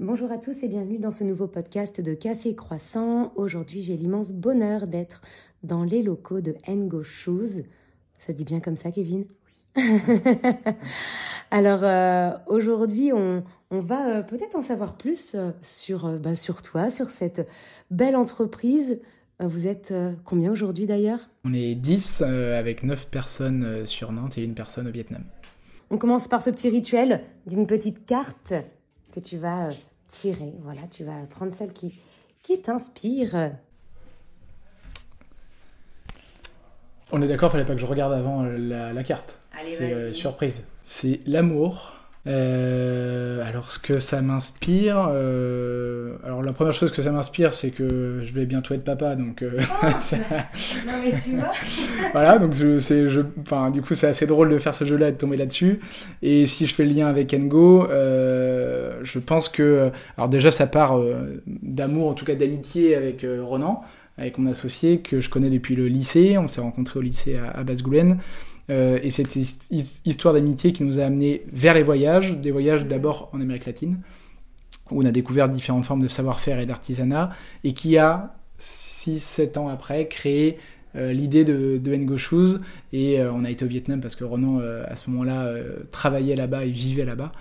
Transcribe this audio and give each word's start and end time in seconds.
Bonjour 0.00 0.30
à 0.30 0.38
tous 0.38 0.62
et 0.62 0.68
bienvenue 0.68 1.00
dans 1.00 1.10
ce 1.10 1.24
nouveau 1.24 1.48
podcast 1.48 2.00
de 2.00 2.14
Café 2.14 2.54
Croissant. 2.54 3.32
Aujourd'hui, 3.34 3.82
j'ai 3.82 3.96
l'immense 3.96 4.30
bonheur 4.30 4.86
d'être 4.86 5.22
dans 5.64 5.82
les 5.82 6.04
locaux 6.04 6.40
de 6.40 6.54
Ngo 6.68 7.02
Shoes. 7.02 7.64
Ça 8.16 8.28
se 8.28 8.32
dit 8.32 8.44
bien 8.44 8.60
comme 8.60 8.76
ça, 8.76 8.92
Kevin? 8.92 9.26
Oui. 9.76 9.82
Alors, 11.50 11.82
euh, 11.82 12.30
aujourd'hui, 12.46 13.12
on, 13.12 13.42
va 13.72 14.18
euh, 14.18 14.22
peut-être 14.22 14.54
en 14.54 14.62
savoir 14.62 14.96
plus 14.96 15.34
euh, 15.34 15.50
sur, 15.62 16.08
bah, 16.20 16.36
sur 16.36 16.62
toi, 16.62 16.90
sur 16.90 17.10
cette 17.10 17.48
belle 17.90 18.14
entreprise. 18.14 19.00
Vous 19.40 19.66
êtes 19.66 19.92
combien 20.24 20.52
aujourd'hui 20.52 20.86
d'ailleurs? 20.86 21.20
On 21.44 21.52
est 21.52 21.74
10 21.74 22.22
avec 22.22 22.84
9 22.84 23.08
personnes 23.08 23.84
sur 23.84 24.12
Nantes 24.12 24.38
et 24.38 24.44
une 24.44 24.54
personne 24.54 24.86
au 24.86 24.92
Vietnam. 24.92 25.24
On 25.90 25.98
commence 25.98 26.28
par 26.28 26.42
ce 26.42 26.50
petit 26.50 26.68
rituel 26.68 27.24
d'une 27.46 27.66
petite 27.66 28.06
carte 28.06 28.54
que 29.12 29.20
tu 29.20 29.38
vas 29.38 29.68
tirer. 30.08 30.54
Voilà, 30.62 30.82
tu 30.90 31.04
vas 31.04 31.20
prendre 31.30 31.54
celle 31.54 31.72
qui, 31.72 32.00
qui 32.42 32.60
t'inspire. 32.60 33.52
On 37.10 37.22
est 37.22 37.28
d'accord, 37.28 37.50
fallait 37.50 37.64
pas 37.64 37.74
que 37.74 37.80
je 37.80 37.86
regarde 37.86 38.12
avant 38.12 38.42
la, 38.42 39.02
carte. 39.02 39.38
C'est 39.60 39.92
euh, 39.92 40.12
surprise. 40.12 40.68
C'est 40.82 41.20
l'amour. 41.26 41.97
Euh, 42.28 43.42
alors 43.48 43.70
ce 43.70 43.78
que 43.78 43.98
ça 43.98 44.20
m'inspire, 44.20 45.08
euh, 45.10 46.16
alors 46.24 46.42
la 46.42 46.52
première 46.52 46.74
chose 46.74 46.92
que 46.92 47.00
ça 47.00 47.10
m'inspire, 47.10 47.54
c'est 47.54 47.70
que 47.70 48.20
je 48.22 48.34
vais 48.34 48.44
bientôt 48.44 48.74
être 48.74 48.84
papa, 48.84 49.16
donc. 49.16 49.40
Euh, 49.40 49.58
oh, 49.82 49.86
non 50.86 50.92
mais 51.02 51.12
tu 51.24 51.36
vois. 51.36 51.52
voilà, 52.12 52.38
donc 52.38 52.52
je, 52.52 52.78
je, 52.80 53.20
enfin 53.40 53.70
du 53.70 53.80
coup 53.80 53.94
c'est 53.94 54.08
assez 54.08 54.26
drôle 54.26 54.50
de 54.50 54.58
faire 54.58 54.74
ce 54.74 54.84
jeu-là 54.84 55.08
et 55.08 55.12
de 55.12 55.16
tomber 55.16 55.38
là-dessus. 55.38 55.80
Et 56.20 56.46
si 56.46 56.66
je 56.66 56.74
fais 56.74 56.84
le 56.84 56.92
lien 56.92 57.06
avec 57.06 57.32
Engo, 57.32 57.86
je 57.88 59.18
pense 59.18 59.48
que, 59.48 59.90
alors 60.18 60.28
déjà 60.28 60.50
ça 60.50 60.66
part 60.66 61.00
d'amour, 61.46 62.08
en 62.08 62.14
tout 62.14 62.26
cas 62.26 62.34
d'amitié 62.34 62.94
avec 62.94 63.24
Ronan, 63.40 63.82
avec 64.18 64.36
mon 64.36 64.50
associé 64.50 64.98
que 64.98 65.20
je 65.20 65.30
connais 65.30 65.50
depuis 65.50 65.76
le 65.76 65.88
lycée. 65.88 66.36
On 66.36 66.48
s'est 66.48 66.60
rencontrés 66.60 66.98
au 66.98 67.02
lycée 67.02 67.38
à, 67.38 67.58
à 67.58 67.64
Basgoulen. 67.64 68.18
Euh, 68.70 68.98
et 69.02 69.10
cette 69.10 69.36
histoire 70.04 70.34
d'amitié 70.34 70.72
qui 70.72 70.82
nous 70.84 70.98
a 70.98 71.04
amené 71.04 71.42
vers 71.52 71.74
les 71.74 71.82
voyages, 71.82 72.38
des 72.38 72.50
voyages 72.50 72.86
d'abord 72.86 73.30
en 73.32 73.40
Amérique 73.40 73.66
latine, 73.66 74.00
où 74.90 75.02
on 75.02 75.06
a 75.06 75.10
découvert 75.10 75.48
différentes 75.48 75.84
formes 75.84 76.02
de 76.02 76.08
savoir-faire 76.08 76.58
et 76.58 76.66
d'artisanat, 76.66 77.30
et 77.64 77.72
qui 77.72 77.98
a, 77.98 78.34
6-7 78.60 79.58
ans 79.58 79.68
après, 79.68 80.08
créé 80.08 80.58
euh, 80.96 81.12
l'idée 81.12 81.44
de, 81.44 81.78
de 81.78 81.94
Ngo 81.94 82.16
Shoes, 82.18 82.60
et 82.92 83.20
euh, 83.20 83.32
on 83.32 83.44
a 83.44 83.50
été 83.50 83.64
au 83.64 83.68
Vietnam 83.68 84.00
parce 84.00 84.16
que 84.16 84.24
Ronan, 84.24 84.58
à 84.58 84.96
ce 84.96 85.08
moment-là, 85.10 85.52
travaillait 85.90 86.36
là-bas 86.36 86.64
et 86.64 86.70
vivait 86.70 87.04
là-bas. 87.04 87.32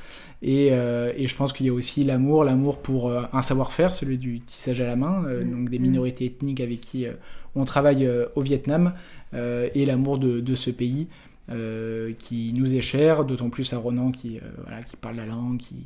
Et, 0.44 0.68
et, 0.68 1.28
je 1.28 1.36
pense 1.36 1.52
qu'il 1.52 1.66
y 1.66 1.70
a 1.70 1.74
aussi 1.74 2.04
l'amour, 2.04 2.44
l'amour 2.44 2.78
pour 2.78 3.12
un 3.12 3.42
savoir-faire, 3.42 3.96
celui 3.96 4.20
du 4.20 4.40
tissage 4.40 4.80
à 4.82 4.86
la 4.86 4.96
main, 4.96 5.22
mm. 5.22 5.50
donc 5.50 5.70
des 5.70 5.80
mm. 5.80 5.82
minorités 5.82 6.26
ethniques 6.26 6.62
avec 6.62 6.80
qui 6.80 7.08
on 7.56 7.66
travaille 7.66 8.08
au 8.36 8.42
Vietnam, 8.42 8.94
euh, 9.34 9.70
et 9.76 9.86
l'amour 9.86 10.18
de, 10.18 10.56
ce 10.56 10.70
pays 10.70 11.08
euh, 11.50 12.14
qui 12.18 12.54
nous 12.54 12.76
est 12.76 12.82
cher, 12.82 13.26
d'autant 13.26 13.50
plus 13.50 13.74
à 13.74 13.78
Ronan 13.78 14.12
qui, 14.12 14.38
euh, 14.38 14.82
qui 14.86 14.96
parle 14.96 15.18
la 15.18 15.26
langue, 15.26 15.58
qui, 15.58 15.86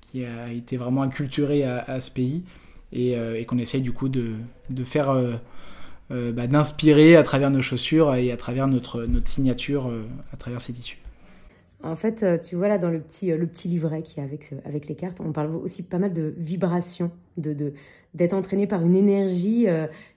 qui 0.00 0.24
a 0.24 0.52
été 0.52 0.76
vraiment 0.76 1.02
inculturé 1.02 1.64
à, 1.64 2.00
ce 2.00 2.10
pays 2.10 2.42
et, 2.92 3.16
qu'on 3.46 3.58
essaye 3.58 3.82
du 3.82 3.92
coup 3.92 4.08
de, 4.08 4.32
de 4.70 4.84
faire, 4.84 5.14
bah, 6.10 6.46
d'inspirer 6.46 7.16
à 7.16 7.22
travers 7.22 7.50
nos 7.50 7.60
chaussures 7.60 8.14
et 8.14 8.32
à 8.32 8.36
travers 8.36 8.66
notre, 8.66 9.04
notre 9.04 9.28
signature 9.28 9.90
à 10.32 10.36
travers 10.36 10.60
ces 10.60 10.72
tissus. 10.72 10.98
En 11.82 11.96
fait, 11.96 12.24
tu 12.46 12.56
vois 12.56 12.68
là 12.68 12.78
dans 12.78 12.90
le 12.90 13.00
petit, 13.00 13.30
le 13.30 13.46
petit 13.46 13.68
livret 13.68 14.02
qui 14.02 14.20
est 14.20 14.22
avec, 14.22 14.50
avec 14.64 14.86
les 14.86 14.94
cartes, 14.94 15.18
on 15.20 15.32
parle 15.32 15.56
aussi 15.56 15.82
pas 15.82 15.98
mal 15.98 16.12
de 16.12 16.34
vibrations, 16.36 17.10
de, 17.38 17.72
d'être 18.14 18.34
entraîné 18.34 18.66
par 18.66 18.82
une 18.82 18.94
énergie 18.94 19.66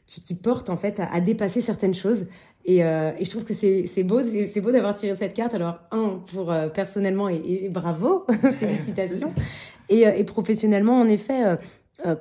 qui, 0.05 0.21
qui, 0.21 0.35
porte 0.35 0.69
en 0.69 0.77
fait 0.77 0.99
à, 0.99 1.21
dépasser 1.21 1.61
certaines 1.61 1.93
choses. 1.93 2.27
Et, 2.65 2.83
euh, 2.83 3.11
et, 3.19 3.25
je 3.25 3.29
trouve 3.29 3.43
que 3.43 3.53
c'est 3.53 4.03
beau, 4.03 4.21
c'est 4.23 4.61
beau 4.61 4.71
d'avoir 4.71 4.95
tiré 4.95 5.15
cette 5.15 5.33
carte. 5.33 5.53
Alors, 5.53 5.79
un, 5.91 6.21
pour 6.31 6.51
euh, 6.51 6.69
personnellement, 6.69 7.27
et, 7.29 7.41
et 7.63 7.69
bravo, 7.69 8.25
félicitations. 8.59 9.33
Et, 9.89 10.07
euh, 10.07 10.13
et, 10.15 10.23
professionnellement, 10.23 10.99
en 10.99 11.07
effet, 11.07 11.45
euh, 11.45 11.55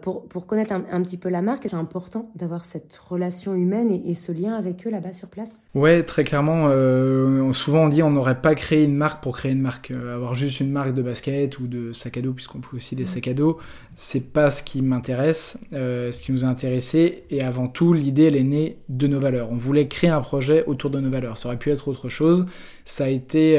pour, 0.00 0.28
pour, 0.28 0.46
connaître 0.46 0.72
un, 0.72 1.02
petit 1.02 1.16
peu 1.16 1.28
la 1.28 1.42
marque, 1.42 1.64
c'est 1.68 1.74
important 1.74 2.30
d'avoir 2.36 2.64
cette 2.64 2.94
relation 3.08 3.54
humaine 3.54 3.90
et, 4.06 4.14
ce 4.14 4.30
lien 4.30 4.54
avec 4.54 4.86
eux 4.86 4.90
là-bas 4.90 5.12
sur 5.12 5.28
place? 5.28 5.60
Ouais, 5.74 6.04
très 6.04 6.22
clairement. 6.22 6.66
Euh, 6.68 7.52
souvent 7.52 7.84
on 7.84 7.88
dit 7.88 8.02
on 8.02 8.10
n'aurait 8.10 8.40
pas 8.40 8.54
créé 8.54 8.84
une 8.84 8.94
marque 8.94 9.22
pour 9.22 9.36
créer 9.36 9.50
une 9.50 9.60
marque. 9.60 9.90
Euh, 9.90 10.14
avoir 10.14 10.34
juste 10.34 10.60
une 10.60 10.70
marque 10.70 10.94
de 10.94 11.02
basket 11.02 11.58
ou 11.58 11.66
de 11.66 11.92
sac 11.92 12.16
à 12.16 12.20
dos, 12.20 12.32
puisqu'on 12.32 12.62
fait 12.62 12.76
aussi 12.76 12.94
des 12.94 13.06
sacs 13.06 13.26
à 13.26 13.34
dos, 13.34 13.58
c'est 13.96 14.32
pas 14.32 14.52
ce 14.52 14.62
qui 14.62 14.82
m'intéresse. 14.82 15.58
ce 15.72 16.22
qui 16.22 16.30
nous 16.30 16.44
a 16.44 16.48
intéressé, 16.48 17.24
et 17.30 17.42
avant 17.42 17.66
tout, 17.66 17.92
l'idée 17.92 18.24
elle 18.24 18.36
est 18.36 18.44
née 18.44 18.78
de 18.88 19.08
nos 19.08 19.18
valeurs. 19.18 19.50
On 19.50 19.56
voulait 19.56 19.88
créer 19.88 20.10
un 20.10 20.20
projet 20.20 20.64
autour 20.66 20.90
de 20.90 21.00
nos 21.00 21.10
valeurs. 21.10 21.36
Ça 21.36 21.48
aurait 21.48 21.58
pu 21.58 21.70
être 21.70 21.88
autre 21.88 22.08
chose. 22.08 22.46
Ça 22.84 23.04
a 23.04 23.08
été, 23.08 23.56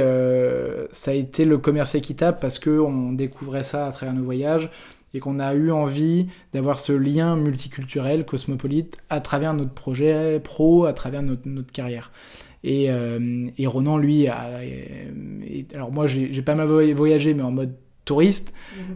ça 0.91 1.12
a 1.12 1.13
été 1.13 1.44
le 1.44 1.57
commerce 1.57 1.95
équitable 1.95 2.38
parce 2.39 2.59
qu'on 2.59 3.12
découvrait 3.12 3.63
ça 3.63 3.88
à 3.88 3.91
travers 3.91 4.16
nos 4.16 4.23
voyages 4.23 4.69
et 5.13 5.19
qu'on 5.19 5.40
a 5.40 5.53
eu 5.53 5.72
envie 5.72 6.28
d'avoir 6.53 6.79
ce 6.79 6.91
lien 6.91 7.35
multiculturel, 7.35 8.25
cosmopolite, 8.25 8.97
à 9.09 9.19
travers 9.19 9.53
notre 9.53 9.74
projet 9.74 10.40
pro, 10.40 10.85
à 10.85 10.94
travers 10.94 11.22
notre, 11.22 11.72
carrière. 11.72 12.12
Et, 12.63 12.90
euh, 12.90 13.47
et, 13.57 13.68
Ronan, 13.68 13.97
lui, 13.97 14.28
a, 14.28 14.50
alors 15.75 15.91
moi 15.91 16.07
j'ai 16.07 16.41
pas 16.41 16.56
mal 16.56 16.68
voyagé, 16.94 17.34
mais 17.34 17.44
en 17.44 17.51
mode 17.51 17.75
touriste. 18.06 18.53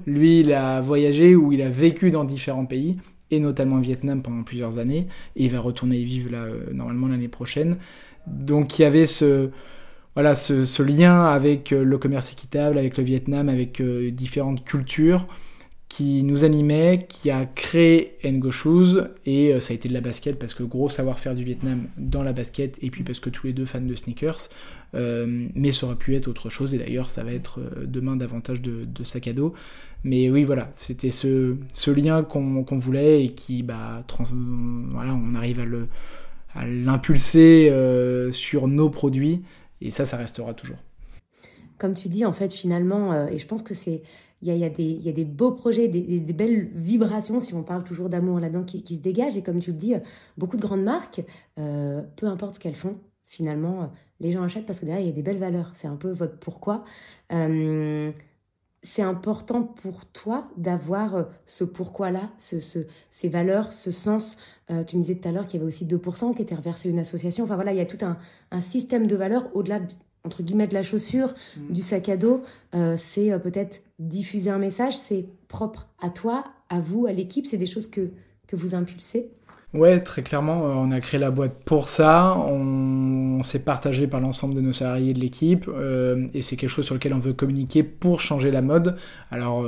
Mhm. 0.07 0.13
Lui, 0.13 0.39
il 0.39 0.53
a 0.53 0.81
voyagé 0.81 1.35
ou 1.35 1.51
il 1.51 1.61
a 1.61 1.69
vécu 1.69 2.09
dans 2.11 2.23
différents 2.23 2.65
pays, 2.65 2.97
et 3.29 3.39
notamment 3.39 3.77
au 3.77 3.81
Vietnam 3.81 4.21
pendant 4.21 4.43
plusieurs 4.43 4.79
années, 4.79 5.07
et 5.35 5.45
il 5.45 5.51
va 5.51 5.59
retourner 5.59 5.97
y 5.97 6.05
vivre 6.05 6.31
là, 6.31 6.45
euh, 6.45 6.73
normalement 6.73 7.07
l'année 7.07 7.27
prochaine. 7.27 7.77
Donc 8.25 8.79
il 8.79 8.81
y 8.81 8.85
avait 8.85 9.05
ce, 9.05 9.49
voilà, 10.15 10.33
ce, 10.33 10.65
ce, 10.65 10.81
lien 10.81 11.25
avec 11.25 11.71
euh, 11.71 11.83
le 11.83 11.97
commerce 11.97 12.31
équitable, 12.31 12.77
avec 12.77 12.97
le 12.97 13.03
Vietnam, 13.03 13.49
avec 13.49 13.81
différentes 13.81 14.65
cultures 14.65 15.27
qui 15.97 16.21
nous 16.21 16.43
animait, 16.43 17.07
qui 17.09 17.31
a 17.31 17.47
créé 17.47 18.19
Ngo 18.23 18.51
Shoes, 18.51 19.07
et 19.25 19.51
euh, 19.51 19.59
ça 19.59 19.71
a 19.71 19.75
été 19.75 19.89
de 19.89 19.95
la 19.95 20.01
basket, 20.01 20.37
parce 20.37 20.53
que 20.53 20.61
gros 20.61 20.89
savoir-faire 20.89 21.33
du 21.33 21.43
Vietnam 21.43 21.87
dans 21.97 22.21
la 22.21 22.33
basket, 22.33 22.77
et 22.83 22.91
puis 22.91 23.03
parce 23.03 23.19
que 23.19 23.31
tous 23.31 23.47
les 23.47 23.53
deux 23.53 23.65
fans 23.65 23.81
de 23.81 23.95
sneakers, 23.95 24.49
euh, 24.93 25.47
mais 25.55 25.71
ça 25.71 25.87
aurait 25.87 25.95
pu 25.95 26.15
être 26.15 26.27
autre 26.27 26.51
chose, 26.51 26.75
et 26.75 26.77
d'ailleurs 26.77 27.09
ça 27.09 27.23
va 27.23 27.33
être 27.33 27.59
euh, 27.61 27.87
demain 27.87 28.15
davantage 28.15 28.61
de, 28.61 28.85
de 28.85 29.03
sac 29.03 29.27
à 29.27 29.33
dos. 29.33 29.55
Mais 30.03 30.29
oui, 30.29 30.43
voilà, 30.43 30.69
c'était 30.75 31.09
ce, 31.09 31.55
ce 31.73 31.89
lien 31.89 32.21
qu'on 32.21 32.63
voulait, 32.77 33.25
et 33.25 33.29
qui, 33.29 33.63
bah, 33.63 34.05
voilà, 34.91 35.15
on 35.15 35.33
arrive 35.33 35.65
à 36.53 36.67
l'impulser 36.67 37.73
sur 38.31 38.67
nos 38.67 38.91
produits, 38.91 39.41
et 39.81 39.89
ça, 39.89 40.05
ça 40.05 40.17
restera 40.17 40.53
toujours. 40.53 40.77
Comme 41.79 41.95
tu 41.95 42.07
dis, 42.07 42.23
en 42.23 42.33
fait, 42.33 42.53
finalement, 42.53 43.27
et 43.27 43.39
je 43.39 43.47
pense 43.47 43.63
que 43.63 43.73
c'est 43.73 44.03
il 44.41 44.55
y 44.55 44.63
a, 44.63 44.69
des, 44.69 45.25
beaux 45.25 45.51
projets, 45.51 45.87
des, 45.87 46.19
belles 46.33 46.69
vibrations, 46.75 47.39
si 47.39 47.53
on 47.55 47.63
parle 47.63 47.83
toujours 47.83 48.09
d'amour 48.09 48.39
là-dedans, 48.39 48.63
qui, 48.63 48.95
se 48.95 49.01
dégagent. 49.01 49.35
Et 49.35 49.41
comme 49.41 49.59
tu 49.59 49.71
le 49.71 49.77
dis, 49.77 49.95
beaucoup 50.37 50.57
de 50.57 50.61
grandes 50.61 50.83
marques, 50.83 51.23
euh, 51.57 52.03
peu 52.17 52.27
importe 52.27 52.55
ce 52.55 52.59
qu'elles 52.59 52.75
font, 52.75 52.97
finalement, 53.25 53.83
euh, 53.83 53.85
les 54.19 54.31
gens 54.31 54.43
achètent 54.43 54.67
parce 54.67 54.79
que 54.79 54.85
derrière, 54.85 55.03
il 55.03 55.07
y 55.07 55.11
a 55.11 55.15
des 55.15 55.23
belles 55.23 55.39
valeurs. 55.39 55.71
C'est 55.75 55.87
un 55.87 55.95
peu 55.95 56.11
votre 56.11 56.37
pourquoi. 56.37 56.83
Euh, 57.31 58.11
c'est 58.83 59.01
important 59.01 59.63
pour 59.63 60.05
toi 60.05 60.47
d'avoir 60.55 61.27
ce 61.47 61.63
pourquoi-là, 61.63 62.29
ces 62.37 63.29
valeurs, 63.29 63.73
ce 63.73 63.91
sens. 63.91 64.37
tu 64.87 64.97
me 64.97 65.01
disais 65.01 65.15
tout 65.15 65.27
à 65.27 65.31
l'heure 65.31 65.47
qu'il 65.47 65.59
y 65.59 65.63
avait 65.63 65.67
aussi 65.67 65.85
2% 65.85 66.35
qui 66.35 66.43
étaient 66.43 66.55
reversés 66.55 66.89
à 66.89 66.91
une 66.91 66.99
association. 66.99 67.43
Enfin 67.43 67.55
voilà, 67.55 67.73
il 67.73 67.77
y 67.77 67.81
a 67.81 67.85
tout 67.85 68.05
un, 68.05 68.17
un 68.51 68.61
système 68.61 69.07
de 69.07 69.15
valeurs 69.15 69.49
au-delà 69.55 69.81
entre 70.27 70.43
guillemets 70.43 70.67
de 70.67 70.73
la 70.73 70.83
chaussure, 70.83 71.33
mm. 71.55 71.73
du 71.73 71.81
sac 71.81 72.09
à 72.09 72.17
dos, 72.17 72.43
euh, 72.75 72.95
c'est 72.97 73.31
euh, 73.31 73.39
peut-être 73.39 73.81
diffuser 73.97 74.49
un 74.49 74.59
message, 74.59 74.95
c'est 74.95 75.25
propre 75.47 75.87
à 76.01 76.09
toi, 76.09 76.43
à 76.69 76.79
vous, 76.79 77.07
à 77.07 77.13
l'équipe, 77.13 77.45
c'est 77.45 77.57
des 77.57 77.65
choses 77.65 77.89
que, 77.89 78.09
que 78.47 78.55
vous 78.55 78.75
impulsez? 78.75 79.31
Ouais, 79.73 80.01
très 80.01 80.23
clairement, 80.23 80.65
euh, 80.65 80.73
on 80.75 80.91
a 80.91 80.99
créé 80.99 81.19
la 81.19 81.31
boîte 81.31 81.63
pour 81.65 81.87
ça, 81.87 82.37
on, 82.37 83.41
s'est 83.41 83.59
partagé 83.59 84.07
par 84.07 84.19
l'ensemble 84.19 84.53
de 84.55 84.61
nos 84.61 84.73
salariés 84.73 85.13
de 85.13 85.19
l'équipe, 85.19 85.69
et 86.33 86.41
c'est 86.41 86.55
quelque 86.55 86.69
chose 86.69 86.85
sur 86.85 86.95
lequel 86.95 87.13
on 87.13 87.19
veut 87.19 87.33
communiquer 87.33 87.83
pour 87.83 88.19
changer 88.19 88.49
la 88.49 88.63
mode. 88.63 88.97
Alors, 89.29 89.63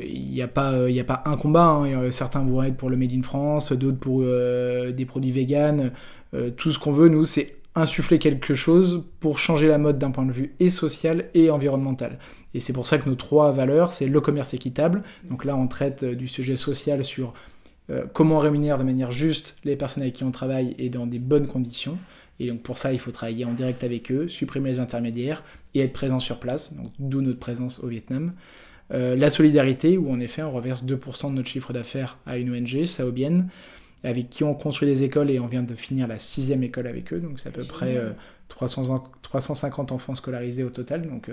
il 0.00 0.30
n'y 0.30 0.40
a, 0.40 0.46
pas, 0.46 0.70
a 0.70 1.04
pas 1.04 1.22
un 1.26 1.36
combat, 1.36 1.66
hein. 1.66 2.10
certains 2.12 2.44
vont 2.44 2.62
être 2.62 2.76
pour 2.76 2.88
le 2.88 2.96
Made 2.96 3.12
in 3.12 3.22
France, 3.22 3.72
d'autres 3.72 3.98
pour 3.98 4.20
des 4.20 5.04
produits 5.06 5.32
vegan, 5.32 5.90
tout 6.56 6.70
ce 6.70 6.78
qu'on 6.78 6.92
veut, 6.92 7.08
nous, 7.08 7.24
c'est 7.24 7.56
insuffler 7.74 8.18
quelque 8.18 8.54
chose 8.54 9.04
pour 9.20 9.38
changer 9.38 9.66
la 9.66 9.78
mode 9.78 9.98
d'un 9.98 10.10
point 10.10 10.24
de 10.24 10.32
vue 10.32 10.54
et 10.60 10.70
social 10.70 11.28
et 11.34 11.50
environnemental. 11.50 12.18
Et 12.54 12.60
c'est 12.60 12.72
pour 12.72 12.86
ça 12.86 12.98
que 12.98 13.08
nos 13.08 13.16
trois 13.16 13.52
valeurs, 13.52 13.92
c'est 13.92 14.06
le 14.06 14.20
commerce 14.20 14.54
équitable. 14.54 15.02
Donc 15.28 15.44
là, 15.44 15.56
on 15.56 15.66
traite 15.66 16.04
euh, 16.04 16.14
du 16.14 16.28
sujet 16.28 16.56
social 16.56 17.02
sur 17.02 17.34
euh, 17.90 18.04
comment 18.12 18.38
rémunérer 18.38 18.78
de 18.78 18.84
manière 18.84 19.10
juste 19.10 19.56
les 19.64 19.76
personnes 19.76 20.02
avec 20.02 20.14
qui 20.14 20.24
on 20.24 20.30
travaille 20.30 20.74
et 20.78 20.88
dans 20.88 21.06
des 21.06 21.18
bonnes 21.18 21.48
conditions. 21.48 21.98
Et 22.40 22.48
donc 22.48 22.62
pour 22.62 22.78
ça, 22.78 22.92
il 22.92 22.98
faut 22.98 23.10
travailler 23.10 23.44
en 23.44 23.52
direct 23.52 23.82
avec 23.84 24.10
eux, 24.10 24.28
supprimer 24.28 24.70
les 24.70 24.80
intermédiaires 24.80 25.42
et 25.74 25.80
être 25.80 25.92
présent 25.92 26.18
sur 26.18 26.38
place, 26.38 26.74
donc 26.74 26.92
d'où 26.98 27.20
notre 27.20 27.38
présence 27.38 27.78
au 27.80 27.86
Vietnam. 27.86 28.32
la 28.90 29.30
solidarité, 29.30 29.96
où 29.98 30.10
en 30.10 30.18
effet 30.18 30.42
on 30.42 30.50
reverse 30.50 30.84
2% 30.84 31.30
de 31.30 31.36
notre 31.36 31.48
chiffre 31.48 31.72
d'affaires 31.72 32.18
à 32.26 32.36
une 32.38 32.50
ONG, 32.50 32.86
Saobienne, 32.86 33.48
avec 34.04 34.30
qui 34.30 34.44
on 34.44 34.54
construit 34.54 34.88
des 34.88 35.02
écoles 35.02 35.30
et 35.30 35.40
on 35.40 35.46
vient 35.46 35.62
de 35.62 35.74
finir 35.74 36.06
la 36.06 36.18
sixième 36.18 36.62
école 36.62 36.86
avec 36.86 37.12
eux, 37.12 37.18
donc 37.18 37.40
c'est 37.40 37.48
à 37.48 37.52
peu 37.52 37.64
près 37.64 37.98
300 38.48 39.04
350 39.22 39.90
enfants 39.90 40.14
scolarisés 40.14 40.62
au 40.62 40.70
total, 40.70 41.08
donc 41.08 41.30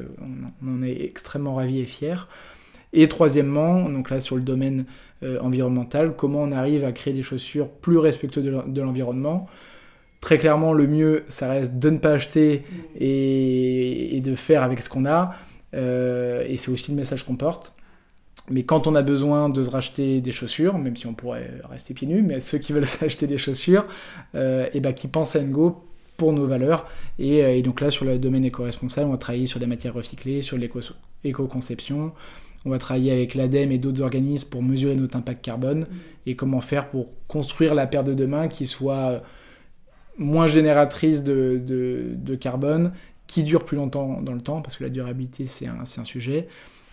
on, 0.64 0.68
en 0.68 0.84
est 0.84 1.04
extrêmement 1.04 1.56
ravis 1.56 1.82
et 1.82 1.86
fiers. 1.86 2.28
Et 2.94 3.08
troisièmement, 3.08 3.90
donc 3.90 4.10
là 4.10 4.20
sur 4.20 4.36
le 4.36 4.42
domaine 4.42 4.86
environnemental, 5.22 6.16
comment 6.16 6.40
on 6.40 6.52
arrive 6.52 6.84
à 6.84 6.92
créer 6.92 7.14
des 7.14 7.24
chaussures 7.24 7.70
plus 7.70 7.98
respectueuses 7.98 8.64
de 8.66 8.82
l'environnement 8.82 9.48
Très 10.22 10.38
clairement, 10.38 10.72
le 10.72 10.86
mieux, 10.86 11.24
ça 11.28 11.50
reste 11.50 11.80
de 11.80 11.90
ne 11.90 11.98
pas 11.98 12.12
acheter 12.12 12.64
mm. 12.70 12.76
et, 13.00 14.22
de 14.24 14.36
faire 14.36 14.62
avec 14.62 14.82
ce 14.84 14.88
qu'on 14.88 15.06
a. 15.06 15.36
Euh, 15.74 16.46
et 16.48 16.58
c'est 16.58 16.70
aussi 16.70 16.92
le 16.92 16.98
message 16.98 17.26
qu'on 17.26 17.36
porte. 17.36 17.74
Mais 18.52 18.64
quand 18.64 18.88
on 18.88 18.96
a 18.96 19.02
besoin 19.02 19.50
de 19.50 19.64
se 19.64 19.70
racheter 19.70 20.22
des 20.22 20.32
chaussures, 20.32 20.78
même 20.78 20.96
si 20.96 21.08
on 21.08 21.14
pourrait 21.14 21.62
rester 21.70 21.94
pieds 21.94 22.08
nus, 22.08 22.22
mais 22.22 22.42
ceux 22.42 22.58
qui 22.58 22.74
veulent 22.74 22.88
s'acheter 22.88 23.28
des 23.28 23.38
chaussures, 23.38 23.86
euh, 24.36 24.68
et 24.74 24.80
ben, 24.80 24.94
qui 24.94 25.08
pensent 25.08 25.36
à 25.36 25.42
Ngo 25.42 25.84
pour 26.18 26.34
nos 26.34 26.46
valeurs. 26.46 26.86
Et, 27.18 27.44
euh, 27.44 27.56
et, 27.56 27.62
donc 27.62 27.82
là, 27.82 27.90
sur 27.90 28.06
le 28.06 28.20
domaine 28.20 28.46
éco-responsable, 28.46 29.08
on 29.08 29.12
va 29.12 29.18
travailler 29.18 29.46
sur 29.46 29.60
des 29.60 29.68
matières 29.68 29.94
recyclées, 29.94 30.42
sur 30.42 30.58
l'éco-conception. 30.58 32.12
On 32.64 32.70
va 32.70 32.78
travailler 32.78 33.12
avec 33.12 33.34
l'ADEME 33.34 33.72
et 33.72 33.78
d'autres 33.80 34.02
organismes 34.02 34.50
pour 34.50 34.62
mesurer 34.62 34.96
notre 34.96 35.18
impact 35.18 35.44
carbone 35.44 35.82
mm. 35.82 35.86
et 36.28 36.36
comment 36.36 36.62
faire 36.62 36.90
pour 36.90 37.08
construire 37.28 37.74
la 37.74 37.88
paire 37.88 38.04
de 38.04 38.14
demain 38.14 38.48
qui 38.48 38.66
soit 38.66 39.24
moins 40.18 40.48
génératrice 40.48 41.24
de, 41.24 42.36
carbone, 42.40 42.94
qui 43.28 43.44
dure 43.44 43.66
plus 43.66 43.78
longtemps 43.78 44.22
dans 44.22 44.34
le 44.34 44.42
temps, 44.42 44.62
parce 44.62 44.78
que 44.78 44.84
la 44.84 44.90
durabilité 44.90 45.48
c'est 45.48 45.68
un, 45.68 45.80
un, 45.80 46.04
sujet, 46.04 46.48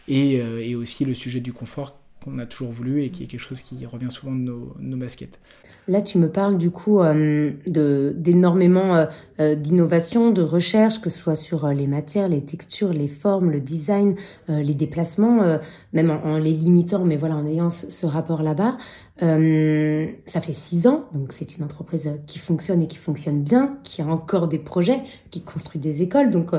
et, 0.09 0.41
euh, 0.41 0.61
et, 0.61 0.75
aussi 0.75 1.05
le 1.05 1.15
sujet 1.15 1.41
du 1.41 1.53
confort 1.53 1.98
qu'on 2.25 2.39
a 2.39 2.47
toujours 2.47 2.71
voulu 2.71 3.03
et 3.03 3.11
qui 3.11 3.25
est 3.25 3.27
quelque 3.27 3.41
chose 3.41 3.61
qui 3.61 3.85
revient 3.87 4.11
souvent 4.11 4.33
de 4.33 4.39
nos, 4.39 4.97
baskets. 4.97 5.39
Là, 5.87 6.03
tu 6.03 6.19
me 6.19 6.29
parles 6.29 6.59
du 6.59 6.71
coup 6.71 7.01
euh, 7.01 7.53
d'énormément 7.67 8.95
euh, 8.95 9.07
euh, 9.41 9.55
d'innovation, 9.55 10.31
de 10.31 10.43
recherche, 10.43 11.01
que 11.01 11.09
ce 11.09 11.19
soit 11.19 11.35
sur 11.35 11.69
les 11.69 11.87
matières, 11.87 12.29
les 12.29 12.45
textures, 12.45 12.93
les 12.93 13.09
formes, 13.09 13.51
le 13.51 13.61
design, 13.61 14.17
les 14.49 14.75
déplacements, 14.75 15.59
même 15.93 16.11
en, 16.11 16.39
les 16.39 16.53
limitant, 16.53 17.05
mais 17.05 17.17
voilà, 17.17 17.37
en 17.37 17.47
ayant 17.47 17.71
ce, 17.71 18.07
rapport 18.07 18.43
là-bas. 18.43 18.77
ça 19.21 20.41
fait 20.41 20.53
six 20.53 20.87
ans, 20.87 21.05
donc 21.13 21.33
c'est 21.33 21.57
une 21.57 21.65
entreprise 21.65 22.11
qui 22.27 22.39
fonctionne 22.39 22.83
et 22.83 22.89
qui 22.89 22.99
fonctionne 22.99 23.43
bien, 23.43 23.79
qui 23.85 24.03
a 24.03 24.07
encore 24.07 24.49
des 24.49 24.59
projets, 24.59 25.03
qui 25.31 25.43
construit 25.43 25.81
des 25.81 26.03
écoles. 26.03 26.31
Donc 26.31 26.51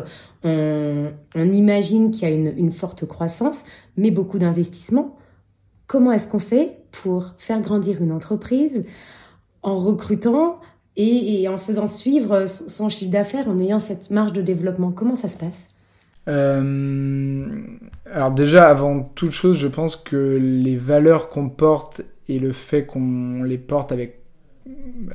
on, 0.44 1.12
imagine 1.36 2.12
qu'il 2.12 2.30
y 2.30 2.32
a 2.32 2.34
une 2.34 2.72
forte 2.72 3.06
croissance, 3.06 3.66
mais 3.98 4.12
beaucoup 4.12 4.40
d'investissements. 4.40 5.19
Comment 5.90 6.12
est-ce 6.12 6.30
qu'on 6.30 6.40
fait 6.40 6.78
pour 7.02 7.34
faire 7.40 7.60
grandir 7.62 8.00
une 8.00 8.12
entreprise 8.12 8.86
en 9.64 9.80
recrutant 9.80 10.62
et, 10.96 11.48
en 11.50 11.58
faisant 11.58 11.88
suivre 11.88 12.46
son 12.46 12.90
chiffre 12.90 13.12
d'affaires, 13.12 13.50
en 13.50 13.60
ayant 13.60 13.80
cette 13.80 14.12
marge 14.12 14.32
de 14.32 14.44
développement? 14.44 14.92
Comment 14.92 15.16
ça 15.16 15.30
se 15.30 15.40
passe? 15.40 15.58
Euh, 16.28 17.48
Alors 18.06 18.30
déjà, 18.30 18.70
avant 18.70 19.02
toute 19.02 19.32
chose, 19.32 19.58
je 19.58 19.68
pense 19.68 19.96
que 19.96 20.38
les 20.40 20.78
valeurs 20.78 21.28
qu'on 21.28 21.50
porte 21.50 22.02
et 22.28 22.38
le 22.38 22.52
fait 22.52 22.86
qu'on 22.86 23.42
les 23.42 23.58
porte 23.58 23.92
avec 23.92 24.19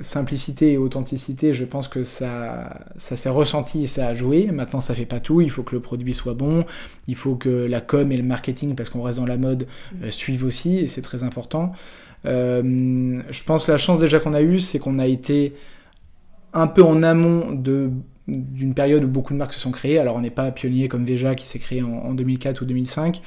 simplicité 0.00 0.72
et 0.72 0.78
authenticité, 0.78 1.54
je 1.54 1.64
pense 1.64 1.88
que 1.88 2.02
ça, 2.02 2.86
ça 2.96 3.16
s'est 3.16 3.28
ressenti 3.28 3.84
et 3.84 3.86
ça 3.86 4.08
a 4.08 4.14
joué. 4.14 4.50
Maintenant, 4.52 4.80
ça 4.80 4.94
fait 4.94 5.06
pas 5.06 5.20
tout. 5.20 5.40
Il 5.40 5.50
faut 5.50 5.62
que 5.62 5.74
le 5.74 5.80
produit 5.80 6.14
soit 6.14 6.34
bon. 6.34 6.64
Il 7.06 7.16
faut 7.16 7.36
que 7.36 7.48
la 7.48 7.80
com 7.80 8.10
et 8.12 8.16
le 8.16 8.22
marketing, 8.22 8.74
parce 8.74 8.90
qu'on 8.90 9.02
reste 9.02 9.18
dans 9.18 9.26
la 9.26 9.36
mode, 9.36 9.66
euh, 10.02 10.10
suivent 10.10 10.44
aussi 10.44 10.78
et 10.78 10.88
c'est 10.88 11.02
très 11.02 11.22
important. 11.22 11.72
Euh, 12.26 13.22
je 13.28 13.44
pense 13.44 13.66
que 13.66 13.72
la 13.72 13.78
chance 13.78 13.98
déjà 13.98 14.18
qu'on 14.20 14.34
a 14.34 14.42
eue, 14.42 14.60
c'est 14.60 14.78
qu'on 14.78 14.98
a 14.98 15.06
été 15.06 15.54
un 16.52 16.66
peu 16.66 16.82
en 16.82 17.02
amont 17.02 17.52
de 17.52 17.90
d'une 18.26 18.72
période 18.72 19.04
où 19.04 19.08
beaucoup 19.08 19.34
de 19.34 19.38
marques 19.38 19.52
se 19.52 19.60
sont 19.60 19.70
créées. 19.70 19.98
Alors 19.98 20.16
on 20.16 20.20
n'est 20.20 20.30
pas 20.30 20.50
pionnier 20.50 20.88
comme 20.88 21.04
Veja 21.04 21.34
qui 21.34 21.46
s'est 21.46 21.58
créé 21.58 21.82
en, 21.82 22.14
2004 22.14 22.62
ou 22.62 22.64
2005, 22.64 23.20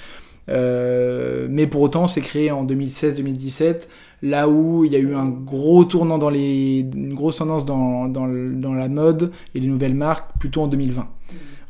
euh, 0.49 1.47
mais 1.49 1.67
pour 1.67 1.81
autant 1.81 2.07
c'est 2.07 2.21
créé 2.21 2.51
en 2.51 2.65
2016-2017, 2.65 3.87
là 4.21 4.47
où 4.47 4.83
il 4.85 4.91
y 4.91 4.95
a 4.95 4.99
eu 4.99 5.15
un 5.15 5.27
gros 5.27 5.83
tournant 5.83 6.17
dans 6.17 6.29
les, 6.29 6.79
une 6.79 7.13
grosse 7.13 7.37
tendance 7.37 7.65
dans, 7.65 8.07
dans, 8.07 8.27
dans 8.27 8.73
la 8.73 8.87
mode 8.87 9.31
et 9.55 9.59
les 9.59 9.67
nouvelles 9.67 9.95
marques 9.95 10.37
plutôt 10.39 10.61
en 10.61 10.67
2020. 10.67 11.07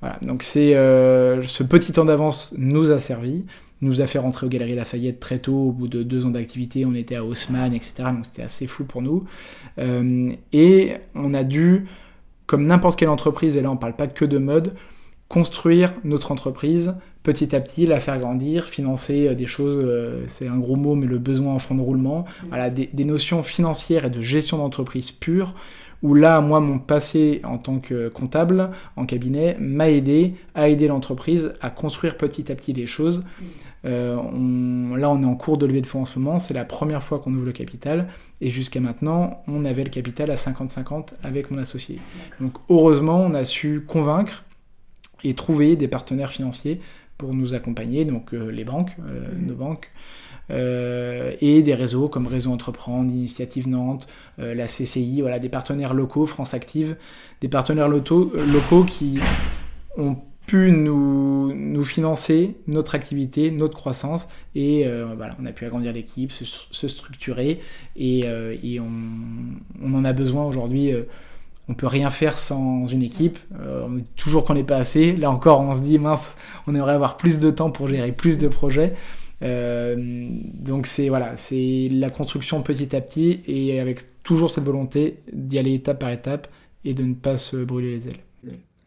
Voilà, 0.01 0.19
donc 0.21 0.44
c'est 0.44 0.75
euh, 0.75 1.41
ce 1.41 1.63
petit 1.63 1.91
temps 1.91 2.06
d'avance 2.06 2.53
nous 2.57 2.91
a 2.91 3.00
servi 3.00 3.45
nous 3.81 4.01
a 4.01 4.07
fait 4.07 4.19
rentrer 4.19 4.45
aux 4.45 4.50
Galeries 4.50 4.75
Lafayette 4.75 5.19
très 5.19 5.39
tôt, 5.39 5.68
au 5.68 5.71
bout 5.71 5.88
de 5.88 6.03
deux 6.03 6.25
ans 6.25 6.31
d'activité, 6.31 6.85
on 6.85 6.94
était 6.95 7.15
à 7.15 7.24
Haussmann, 7.24 7.74
etc. 7.74 7.94
Donc 8.06 8.25
c'était 8.25 8.41
assez 8.41 8.68
fou 8.68 8.85
pour 8.85 9.01
nous. 9.01 9.25
Euh, 9.77 10.31
et 10.51 10.94
on 11.13 11.33
a 11.33 11.44
dû, 11.44 11.85
comme 12.45 12.65
n'importe 12.65 12.97
quelle 12.97 13.09
entreprise, 13.09 13.56
et 13.57 13.62
là 13.62 13.69
on 13.69 13.77
parle 13.77 13.95
pas 13.95 14.07
que 14.07 14.25
de 14.25 14.38
mode, 14.38 14.74
construire 15.27 15.94
notre 16.03 16.31
entreprise 16.31 16.95
petit 17.27 17.53
à 17.53 17.59
petit, 17.59 17.85
la 17.85 18.00
faire 18.00 18.18
grandir, 18.18 18.69
financer 18.69 19.27
euh, 19.27 19.35
des 19.35 19.45
choses, 19.45 19.83
euh, 19.85 20.24
c'est 20.27 20.47
un 20.47 20.57
gros 20.57 20.77
mot, 20.77 20.95
mais 20.95 21.07
le 21.07 21.18
besoin 21.18 21.53
en 21.53 21.59
fonds 21.59 21.75
de 21.75 21.81
roulement, 21.81 22.24
voilà, 22.47 22.69
des, 22.69 22.89
des 22.94 23.03
notions 23.03 23.44
financières 23.44 24.06
et 24.06 24.09
de 24.09 24.21
gestion 24.21 24.59
d'entreprise 24.59 25.12
pure 25.12 25.53
où 26.03 26.13
là, 26.13 26.39
moi, 26.39 26.62
mon 26.62 26.79
passé 26.79 27.41
en 27.44 27.57
tant 27.57 27.79
que 27.79 28.07
comptable 28.07 28.69
en 28.95 29.06
cabinet 29.06 29.57
m'a 29.59 29.89
aidé 29.89 30.35
à 30.56 30.69
aider 30.69 30.88
l'entreprise 30.88 31.53
à 31.59 31.69
construire 31.69 32.15
petit 32.15 32.50
à 32.51 32.56
petit 32.56 32.71
les 32.71 32.85
choses. 32.85 33.25
Euh, 33.83 34.15
là, 34.95 35.09
on 35.09 35.21
est 35.21 35.25
en 35.25 35.35
cours 35.35 35.57
de 35.57 35.65
levée 35.65 35.81
de 35.81 35.85
fonds 35.85 36.03
en 36.03 36.06
ce 36.06 36.18
moment, 36.19 36.39
c'est 36.39 36.53
la 36.53 36.65
première 36.65 37.03
fois 37.03 37.19
qu'on 37.19 37.33
ouvre 37.33 37.45
le 37.45 37.51
capital, 37.51 38.07
et 38.39 38.50
jusqu'à 38.50 38.79
maintenant, 38.79 39.44
on 39.47 39.65
avait 39.65 39.83
le 39.83 39.89
capital 39.89 40.31
à 40.31 40.35
50-50 40.35 41.09
avec 41.24 41.51
mon 41.51 41.57
associé. 41.57 42.00
Donc 42.39 42.53
heureusement, 42.69 43.19
on 43.19 43.33
a 43.33 43.44
su 43.44 43.83
convaincre 43.85 44.45
et 45.24 45.33
trouver 45.33 45.75
des 45.75 45.88
partenaires 45.88 46.31
financiers 46.31 46.79
pour 47.17 47.33
nous 47.33 47.53
accompagner, 47.53 48.05
donc 48.05 48.33
euh, 48.33 48.49
les 48.49 48.63
banques, 48.63 48.95
euh, 48.99 49.31
mmh. 49.33 49.45
nos 49.45 49.55
banques. 49.55 49.91
Euh, 50.49 51.33
et 51.41 51.61
des 51.61 51.75
réseaux 51.75 52.07
comme 52.07 52.25
Réseau 52.25 52.51
Entreprendre, 52.51 53.11
Initiative 53.11 53.67
Nantes, 53.67 54.07
euh, 54.39 54.55
la 54.55 54.67
CCI, 54.67 55.19
voilà, 55.19 55.39
des 55.39 55.49
partenaires 55.49 55.93
locaux, 55.93 56.25
France 56.25 56.53
Active, 56.53 56.95
des 57.41 57.49
partenaires 57.49 57.89
locaux, 57.89 58.31
locaux 58.33 58.85
qui 58.85 59.19
ont 59.97 60.15
pu 60.45 60.71
nous, 60.71 61.53
nous, 61.53 61.83
financer 61.83 62.55
notre 62.67 62.95
activité, 62.95 63.51
notre 63.51 63.75
croissance, 63.75 64.29
et 64.55 64.85
voilà, 65.17 65.35
on 65.41 65.45
a 65.45 65.51
pu 65.51 65.65
agrandir 65.65 65.91
l'équipe, 65.91 66.31
se, 66.31 66.88
structurer, 66.88 67.59
et, 67.97 68.19
et 68.21 68.79
on, 68.79 68.89
on, 69.83 69.93
en 69.93 70.05
a 70.05 70.13
besoin 70.13 70.45
aujourd'hui. 70.45 70.93
On 71.69 71.74
peut 71.74 71.88
rien 71.88 72.09
faire 72.09 72.38
sans 72.38 72.86
une 72.88 73.03
équipe. 73.03 73.39
dit 73.51 74.03
toujours 74.15 74.45
qu'on 74.45 74.53
n'est 74.53 74.63
pas 74.63 74.77
assez. 74.77 75.15
Là 75.15 75.29
encore, 75.29 75.62
on 75.62 75.75
se 75.75 75.81
dit 75.81 76.00
mince, 76.00 76.31
on 76.65 76.75
aimerait 76.75 76.93
avoir 76.93 77.17
plus 77.17 77.39
de 77.39 77.51
temps 77.51 77.71
pour 77.71 77.88
gérer 77.88 78.12
plus 78.12 78.38
de 78.38 78.47
projets. 78.47 78.93
Euh, 79.43 79.95
donc 80.53 80.88
c'est 80.88 81.09
voilà, 81.09 81.38
c'est 81.38 81.89
la 81.91 82.09
construction 82.09 82.62
petit 82.63 82.95
à 82.95 83.01
petit 83.01 83.41
et 83.45 83.79
avec 83.79 84.01
toujours 84.24 84.50
cette 84.50 84.63
volonté 84.63 85.19
d'y 85.31 85.59
aller 85.59 85.74
étape 85.74 86.00
par 86.00 86.09
étape 86.09 86.47
et 86.86 86.93
de 86.93 87.03
ne 87.03 87.13
pas 87.13 87.38
se 87.38 87.57
brûler 87.57 87.91
les 87.91 88.07
ailes. 88.07 88.17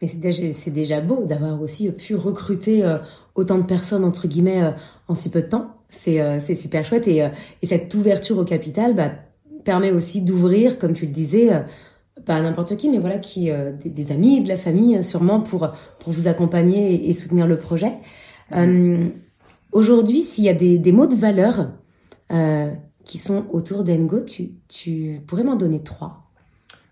Mais 0.01 0.07
c'est 0.07 0.19
déjà, 0.19 0.43
déjà, 0.71 0.99
beau 0.99 1.25
d'avoir 1.25 1.61
aussi 1.61 1.89
pu 1.91 2.15
recruter 2.15 2.83
euh, 2.83 2.97
autant 3.35 3.59
de 3.59 3.63
personnes 3.63 4.03
entre 4.03 4.27
guillemets 4.27 4.63
euh, 4.63 4.71
en 5.07 5.15
si 5.15 5.29
peu 5.29 5.41
de 5.41 5.47
temps. 5.47 5.77
C'est 5.89 6.55
super 6.55 6.85
chouette 6.85 7.05
et, 7.09 7.27
et, 7.61 7.65
cette 7.65 7.93
ouverture 7.93 8.37
au 8.37 8.45
capital 8.45 8.95
bah, 8.95 9.11
permet 9.65 9.91
aussi 9.91 10.21
d'ouvrir, 10.21 10.79
comme 10.79 10.93
tu 10.93 11.05
le 11.05 11.11
disais, 11.11 11.49
pas 12.25 12.41
n'importe 12.41 12.77
qui, 12.77 12.89
mais 12.89 12.99
voilà, 12.99 13.17
qui 13.19 13.49
des, 13.85 14.11
amis, 14.11 14.41
de 14.41 14.47
la 14.47 14.57
famille, 14.57 15.03
sûrement 15.03 15.39
pour 15.39 15.69
pour 15.99 16.13
vous 16.13 16.27
accompagner 16.27 17.09
et, 17.09 17.13
soutenir 17.13 17.47
le 17.47 17.57
projet. 17.57 17.93
Aujourd'hui, 19.71 20.23
s'il 20.23 20.43
y 20.43 20.49
a 20.49 20.53
des, 20.53 20.91
mots 20.91 21.07
de 21.07 21.15
valeur 21.15 21.71
euh, 22.31 22.73
qui 23.05 23.17
sont 23.17 23.45
autour 23.51 23.83
d'Engo, 23.83 24.19
tu, 24.21 24.49
tu 24.67 25.21
pourrais 25.27 25.43
m'en 25.43 25.55
donner 25.55 25.81
trois 25.81 26.30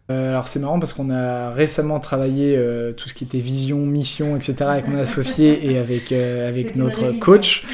euh, 0.09 0.31
alors 0.31 0.47
c'est 0.47 0.59
marrant 0.59 0.79
parce 0.79 0.93
qu'on 0.93 1.09
a 1.09 1.51
récemment 1.51 1.99
travaillé 1.99 2.55
euh, 2.57 2.93
tout 2.93 3.09
ce 3.09 3.13
qui 3.13 3.23
était 3.23 3.39
vision, 3.39 3.77
mission, 3.77 4.35
etc. 4.35 4.55
avec 4.61 4.87
mon 4.87 4.97
associé 4.97 5.65
et 5.71 5.77
avec, 5.77 6.11
avec 6.11 6.75
notre 6.75 7.11
coach. 7.19 7.65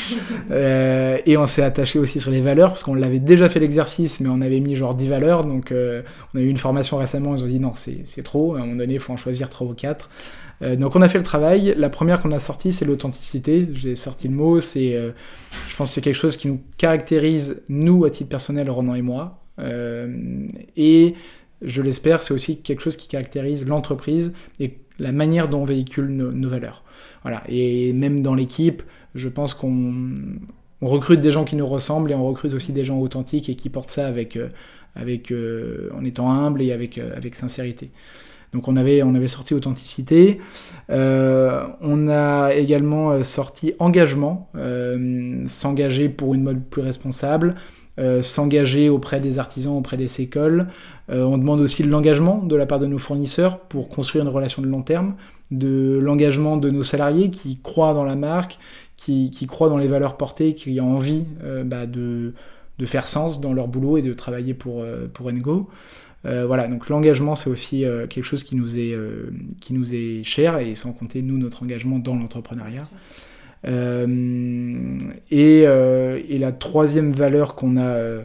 et 0.52 1.38
on 1.38 1.48
s'est 1.48 1.64
attaché 1.64 2.00
aussi 2.00 2.20
sur 2.20 2.32
les 2.32 2.42
valeurs 2.42 2.70
parce 2.70 2.84
qu'on 2.84 2.96
l'avait 2.96 3.20
déjà 3.20 3.50
fait 3.50 3.60
l'exercice 3.60 4.20
mais 4.20 4.30
on 4.30 4.42
avait 4.42 4.60
mis 4.60 4.76
genre 4.76 4.96
10 4.96 5.08
valeurs. 5.08 5.46
Donc 5.46 5.72
on 5.72 6.38
a 6.38 6.42
eu 6.42 6.48
une 6.48 6.58
formation 6.58 6.98
récemment, 6.98 7.36
ils 7.36 7.44
ont 7.44 7.48
dit 7.48 7.60
non 7.60 7.74
c'est 7.74 8.24
trop, 8.24 8.56
à 8.56 8.60
un 8.60 8.62
moment 8.62 8.78
donné 8.78 8.96
il 8.96 9.00
faut 9.00 9.14
en 9.14 9.18
choisir 9.18 9.50
3 9.50 9.68
ou 9.68 9.74
4. 9.74 10.10
Euh, 10.62 10.76
donc 10.76 10.96
on 10.96 11.02
a 11.02 11.10
fait 11.10 11.18
le 11.18 11.24
travail. 11.24 11.74
La 11.78 11.90
première 11.90 12.22
qu'on 12.22 12.32
a 12.32 12.40
sortie, 12.40 12.72
c'est 12.72 12.86
l'authenticité. 12.86 13.68
J'ai 13.74 13.96
sorti 13.96 14.28
le 14.28 14.36
mot. 14.36 14.60
C'est, 14.60 14.96
euh, 14.96 15.12
je 15.68 15.76
pense, 15.76 15.90
que 15.90 15.96
c'est 15.96 16.02
quelque 16.02 16.16
chose 16.16 16.38
qui 16.38 16.48
nous 16.48 16.62
caractérise 16.78 17.64
nous 17.70 18.06
à 18.06 18.10
titre 18.10 18.30
personnel, 18.30 18.70
Ronan 18.70 18.96
et 18.96 19.02
moi. 19.02 19.42
Euh, 19.60 20.48
et 20.76 21.16
je 21.62 21.82
l'espère, 21.82 22.22
c'est 22.22 22.34
aussi 22.34 22.62
quelque 22.62 22.82
chose 22.82 22.96
qui 22.96 23.08
caractérise 23.08 23.66
l'entreprise 23.66 24.34
et 24.60 24.78
la 25.00 25.12
manière 25.12 25.50
dont 25.50 25.62
on 25.62 25.66
véhicule 25.66 26.08
nos, 26.08 26.50
valeurs. 26.50 26.84
Voilà. 27.24 27.44
Et 27.50 27.94
même 27.94 28.22
dans 28.22 28.36
l'équipe, 28.36 28.84
Je 29.14 29.30
pense 29.30 29.54
qu'on 29.54 30.14
recrute 30.82 31.22
des 31.22 31.32
gens 31.32 31.46
qui 31.46 31.56
nous 31.56 31.68
ressemblent 31.68 32.12
et 32.12 32.16
on 32.16 32.28
recrute 32.28 32.54
aussi 32.54 32.74
des 32.74 32.84
gens 32.84 33.00
authentiques 33.00 33.50
et 33.50 33.56
qui 33.56 33.70
portent 33.70 33.90
ça 33.90 34.08
avec, 34.08 34.38
avec, 34.94 35.34
en 35.94 36.04
étant 36.04 36.30
humble 36.30 36.62
et 36.62 36.72
avec, 36.74 36.98
avec 36.98 37.36
sincérité. 37.36 37.92
Donc 38.56 38.70
on 38.70 38.78
avait, 38.78 39.04
on 39.04 39.14
avait 39.16 39.28
sorti 39.28 39.54
authenticité. 39.54 40.40
Euh, 40.90 41.66
on 41.82 42.08
a 42.08 42.54
également 42.54 43.12
euh, 43.12 43.24
sorti 43.24 43.74
engagement, 43.80 44.50
euh, 44.56 45.44
s'engager 45.46 46.08
pour 46.08 46.34
une 46.34 46.44
mode 46.44 46.64
plus 46.64 46.82
responsable, 46.82 47.56
s'engager 48.22 48.90
auprès 48.90 49.20
des 49.20 49.40
artisans, 49.40 49.78
auprès 49.78 49.96
des 49.96 50.22
écoles. 50.22 50.68
on 51.10 51.38
demande 51.38 51.62
aussi 51.62 51.82
de 51.82 51.90
l'engagement 51.90 52.44
de 52.44 52.56
la 52.56 52.66
part 52.66 52.80
de 52.80 52.88
nos 52.88 52.98
fournisseurs 52.98 53.60
pour 53.60 53.88
construire 53.88 54.26
une 54.26 54.32
relation 54.32 54.62
de 54.62 54.68
long 54.68 54.82
terme, 54.82 55.16
de 55.52 55.98
l'engagement 56.02 56.58
de 56.58 56.70
nos 56.70 56.84
salariés 56.84 57.32
qui 57.32 57.60
croient 57.62 57.94
dans 57.94 58.04
la 58.04 58.16
marque, 58.16 58.60
qui, 58.98 59.32
croient 59.48 59.70
dans 59.70 59.78
les 59.78 59.88
valeurs 59.88 60.18
portées, 60.18 60.56
qui 60.56 60.80
ont 60.82 60.96
envie 60.98 61.24
bah, 61.64 61.86
de, 61.86 62.34
de, 62.80 62.86
faire 62.86 63.08
sens 63.08 63.40
dans 63.40 63.54
leur 63.54 63.70
boulot 63.70 63.98
et 63.98 64.02
de 64.02 64.12
travailler 64.14 64.54
pour, 64.54 64.84
pour 65.14 65.28
Engo. 65.28 65.70
Euh, 66.26 66.46
voilà, 66.46 66.68
donc 66.68 66.90
l'engagement, 66.90 67.36
c'est 67.36 67.50
aussi 67.50 67.86
euh, 67.86 68.08
quelque 68.08 68.24
chose 68.24 68.44
qui 68.44 68.56
nous, 68.56 68.80
est, 68.80 68.94
euh, 68.94 69.30
qui 69.62 69.74
nous 69.74 69.94
est 69.94 70.24
cher, 70.24 70.58
et 70.58 70.74
sans 70.76 70.92
compter, 70.92 71.22
nous, 71.22 71.38
notre 71.38 71.64
engagement 71.64 72.00
dans 72.00 72.16
l'entrepreneuriat. 72.16 72.88
Et, 73.68 75.62
et, 75.62 76.38
la 76.38 76.52
troisième 76.52 77.12
valeur 77.12 77.56
qu'on 77.56 77.78
a, 77.78 78.20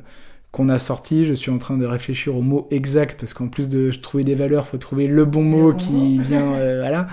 qu'on 0.52 0.68
a 0.68 0.78
sortie, 0.78 1.24
je 1.24 1.34
suis 1.34 1.50
en 1.50 1.58
train 1.58 1.78
de 1.78 1.86
réfléchir 1.86 2.36
au 2.36 2.42
mot 2.42 2.68
exact, 2.70 3.20
parce 3.20 3.32
qu'en 3.32 3.48
plus 3.48 3.68
de 3.68 3.90
trouver 3.90 4.24
des 4.24 4.34
valeurs, 4.34 4.66
il 4.68 4.70
faut 4.72 4.78
trouver 4.78 5.06
le 5.06 5.24
bon 5.24 5.42
mot 5.42 5.72
qui 5.72 6.18
vient 6.18 6.50
voilà, 6.78 7.06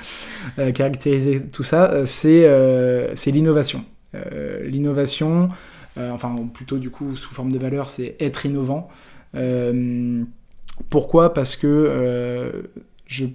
caractériser 0.71 1.41
tout 1.41 1.63
ça, 1.63 2.05
c'est 2.05 2.45
l'innovation. 3.27 3.85
l'innovation, 4.65 5.49
enfin 5.97 6.35
plutôt 6.53 6.77
du 6.77 6.89
coup 6.89 7.15
sous 7.15 7.33
forme 7.33 7.51
de 7.51 7.59
valeur, 7.59 7.89
c'est 7.89 8.17
être 8.19 8.45
innovant. 8.45 8.89
Pourquoi? 10.89 11.33
Parce 11.33 11.55
que 11.55 11.67
euh, 11.67 12.51
je, 13.05 13.25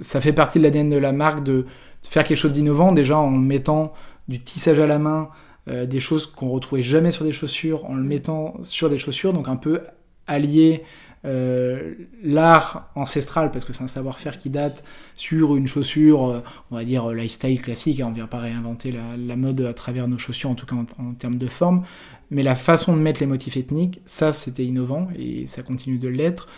ça 0.00 0.20
fait 0.20 0.32
partie 0.32 0.58
de 0.58 0.64
l'ADN 0.64 0.88
de 0.88 0.96
la 0.96 1.12
marque 1.12 1.42
de, 1.42 1.66
faire 2.02 2.24
quelque 2.24 2.38
chose 2.38 2.52
d'innovant, 2.52 2.92
déjà 2.92 3.18
en 3.18 3.30
mettant 3.30 3.92
du 4.28 4.40
tissage 4.40 4.78
à 4.78 4.86
la 4.86 4.98
main, 4.98 5.30
euh, 5.68 5.86
des 5.86 6.00
choses 6.00 6.26
qu'on 6.26 6.50
retrouvait 6.50 6.82
jamais 6.82 7.10
sur 7.10 7.24
des 7.24 7.32
chaussures, 7.32 7.84
en 7.86 7.94
le 7.94 8.02
mettant 8.02 8.54
sur 8.62 8.90
des 8.90 8.98
chaussures, 8.98 9.32
donc 9.32 9.48
un 9.48 9.56
peu 9.56 9.80
allier 10.26 10.82
euh, 11.26 11.94
l'art 12.22 12.90
ancestral, 12.94 13.50
parce 13.50 13.64
que 13.64 13.72
c'est 13.72 13.82
un 13.82 13.88
savoir-faire 13.88 14.38
qui 14.38 14.50
date 14.50 14.84
sur 15.14 15.56
une 15.56 15.66
chaussure, 15.66 16.42
on 16.70 16.76
va 16.76 16.84
dire 16.84 17.08
lifestyle 17.10 17.60
classique, 17.62 18.00
hein, 18.00 18.06
on 18.06 18.10
ne 18.10 18.14
vient 18.14 18.26
pas 18.26 18.40
réinventer 18.40 18.92
la, 18.92 19.36
mode 19.36 19.62
à 19.62 19.72
travers 19.72 20.06
nos 20.06 20.18
chaussures, 20.18 20.50
en 20.50 20.54
tout 20.54 20.66
cas 20.66 20.76
en, 20.76 20.86
en, 21.02 21.14
termes 21.14 21.38
de 21.38 21.46
forme, 21.46 21.84
mais 22.30 22.42
la 22.42 22.56
façon 22.56 22.94
de 22.94 23.00
mettre 23.00 23.20
les 23.20 23.26
motifs 23.26 23.56
ethniques, 23.56 24.00
ça 24.04 24.32
c'était 24.32 24.64
innovant 24.64 25.08
et 25.16 25.46
ça 25.46 25.62
continue 25.62 25.98
de 25.98 26.08
l'être. 26.08 26.48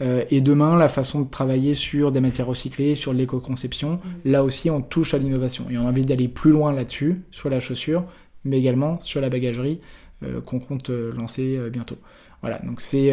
Euh, 0.00 0.24
et 0.30 0.40
demain, 0.40 0.76
la 0.76 0.88
façon 0.88 1.22
de 1.22 1.28
travailler 1.28 1.74
sur 1.74 2.12
des 2.12 2.20
matières 2.20 2.46
recyclées, 2.46 2.94
sur 2.94 3.12
l'éco-conception, 3.12 3.94
mm. 3.94 4.30
là 4.30 4.44
aussi, 4.44 4.70
on 4.70 4.80
touche 4.80 5.14
à 5.14 5.18
l'innovation. 5.18 5.66
Et 5.70 5.78
on 5.78 5.82
a 5.82 5.88
envie 5.88 6.04
d'aller 6.04 6.28
plus 6.28 6.50
loin 6.50 6.72
là-dessus, 6.72 7.22
sur 7.30 7.50
la 7.50 7.60
chaussure, 7.60 8.04
mais 8.44 8.58
également 8.58 9.00
sur 9.00 9.20
la 9.20 9.28
bagagerie 9.28 9.80
euh, 10.22 10.40
qu'on 10.40 10.60
compte 10.60 10.90
euh, 10.90 11.12
lancer 11.14 11.58
bientôt. 11.70 11.98
Voilà, 12.40 12.60
donc 12.60 12.80
c'est 12.80 13.12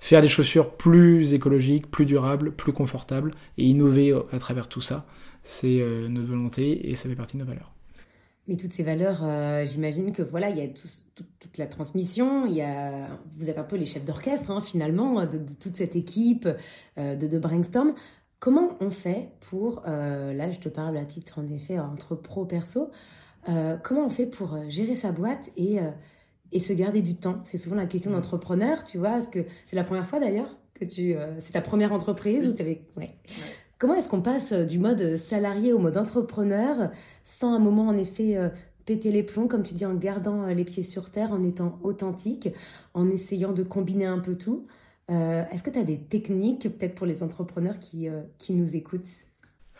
faire 0.00 0.22
des 0.22 0.28
chaussures 0.28 0.72
plus 0.72 1.34
écologiques, 1.34 1.88
plus 1.88 2.04
durables, 2.04 2.50
plus 2.50 2.72
confortables, 2.72 3.30
et 3.58 3.64
innover 3.64 4.12
à 4.32 4.40
travers 4.40 4.68
tout 4.68 4.80
ça. 4.80 5.06
C'est 5.44 5.80
notre 6.08 6.26
volonté 6.26 6.90
et 6.90 6.96
ça 6.96 7.08
fait 7.08 7.14
partie 7.14 7.36
de 7.36 7.44
nos 7.44 7.48
valeurs. 7.48 7.75
Mais 8.48 8.56
toutes 8.56 8.72
ces 8.72 8.84
valeurs, 8.84 9.24
euh, 9.24 9.66
j'imagine 9.66 10.12
que 10.12 10.22
voilà, 10.22 10.50
il 10.50 10.58
y 10.58 10.60
a 10.60 10.68
toute 10.68 11.58
la 11.58 11.66
transmission, 11.66 12.46
il 12.46 12.54
y 12.54 12.62
a, 12.62 13.08
vous 13.36 13.50
êtes 13.50 13.58
un 13.58 13.64
peu 13.64 13.76
les 13.76 13.86
chefs 13.86 14.04
d'orchestre 14.04 14.50
hein, 14.50 14.60
finalement 14.60 15.26
de, 15.26 15.38
toute 15.58 15.76
cette 15.76 15.96
équipe 15.96 16.48
euh, 16.98 17.16
de, 17.16 17.26
de, 17.26 17.38
brainstorm. 17.38 17.94
Comment 18.38 18.76
on 18.80 18.90
fait 18.90 19.30
pour, 19.50 19.82
euh, 19.88 20.32
là 20.32 20.50
je 20.50 20.60
te 20.60 20.68
parle 20.68 20.96
à 20.96 21.04
titre 21.04 21.40
en 21.40 21.48
effet 21.48 21.78
entre 21.78 22.14
pro 22.14 22.44
perso, 22.44 22.90
comment 23.82 24.06
on 24.06 24.10
fait 24.10 24.26
pour 24.26 24.58
gérer 24.68 24.96
sa 24.96 25.12
boîte 25.12 25.50
et, 25.56 25.78
et 26.50 26.58
se 26.58 26.72
garder 26.72 27.00
du 27.00 27.14
temps? 27.14 27.40
C'est 27.44 27.58
souvent 27.58 27.76
la 27.76 27.86
question 27.86 28.10
d'entrepreneur, 28.10 28.82
tu 28.82 28.98
vois, 28.98 29.18
est-ce 29.18 29.28
que 29.28 29.44
c'est 29.66 29.76
la 29.76 29.84
première 29.84 30.06
fois 30.06 30.18
d'ailleurs 30.18 30.56
que 30.74 30.84
tu, 30.84 31.14
c'est 31.38 31.52
ta 31.52 31.60
première 31.60 31.92
entreprise 31.92 32.48
ou 32.48 32.52
tu 32.52 32.62
avais, 32.62 32.82
ouais. 32.96 33.14
Comment 33.78 33.94
est-ce 33.94 34.08
qu'on 34.08 34.22
passe 34.22 34.52
euh, 34.52 34.64
du 34.64 34.78
mode 34.78 35.02
euh, 35.02 35.16
salarié 35.18 35.74
au 35.74 35.78
mode 35.78 35.98
entrepreneur 35.98 36.90
sans 37.26 37.52
un 37.54 37.58
moment 37.58 37.88
en 37.88 37.98
effet 37.98 38.36
euh, 38.38 38.48
péter 38.86 39.10
les 39.10 39.22
plombs, 39.22 39.48
comme 39.48 39.64
tu 39.64 39.74
dis, 39.74 39.84
en 39.84 39.94
gardant 39.94 40.46
les 40.46 40.64
pieds 40.64 40.82
sur 40.82 41.10
terre, 41.10 41.32
en 41.32 41.44
étant 41.44 41.78
authentique, 41.82 42.48
en 42.94 43.10
essayant 43.10 43.52
de 43.52 43.62
combiner 43.62 44.06
un 44.06 44.20
peu 44.20 44.36
tout? 44.36 44.66
Est-ce 45.08 45.62
que 45.62 45.70
tu 45.70 45.78
as 45.78 45.84
des 45.84 45.98
techniques 45.98 46.62
peut-être 46.62 46.94
pour 46.94 47.06
les 47.06 47.22
entrepreneurs 47.22 47.78
qui, 47.80 48.08
qui 48.38 48.52
nous 48.54 48.74
écoutent? 48.76 49.25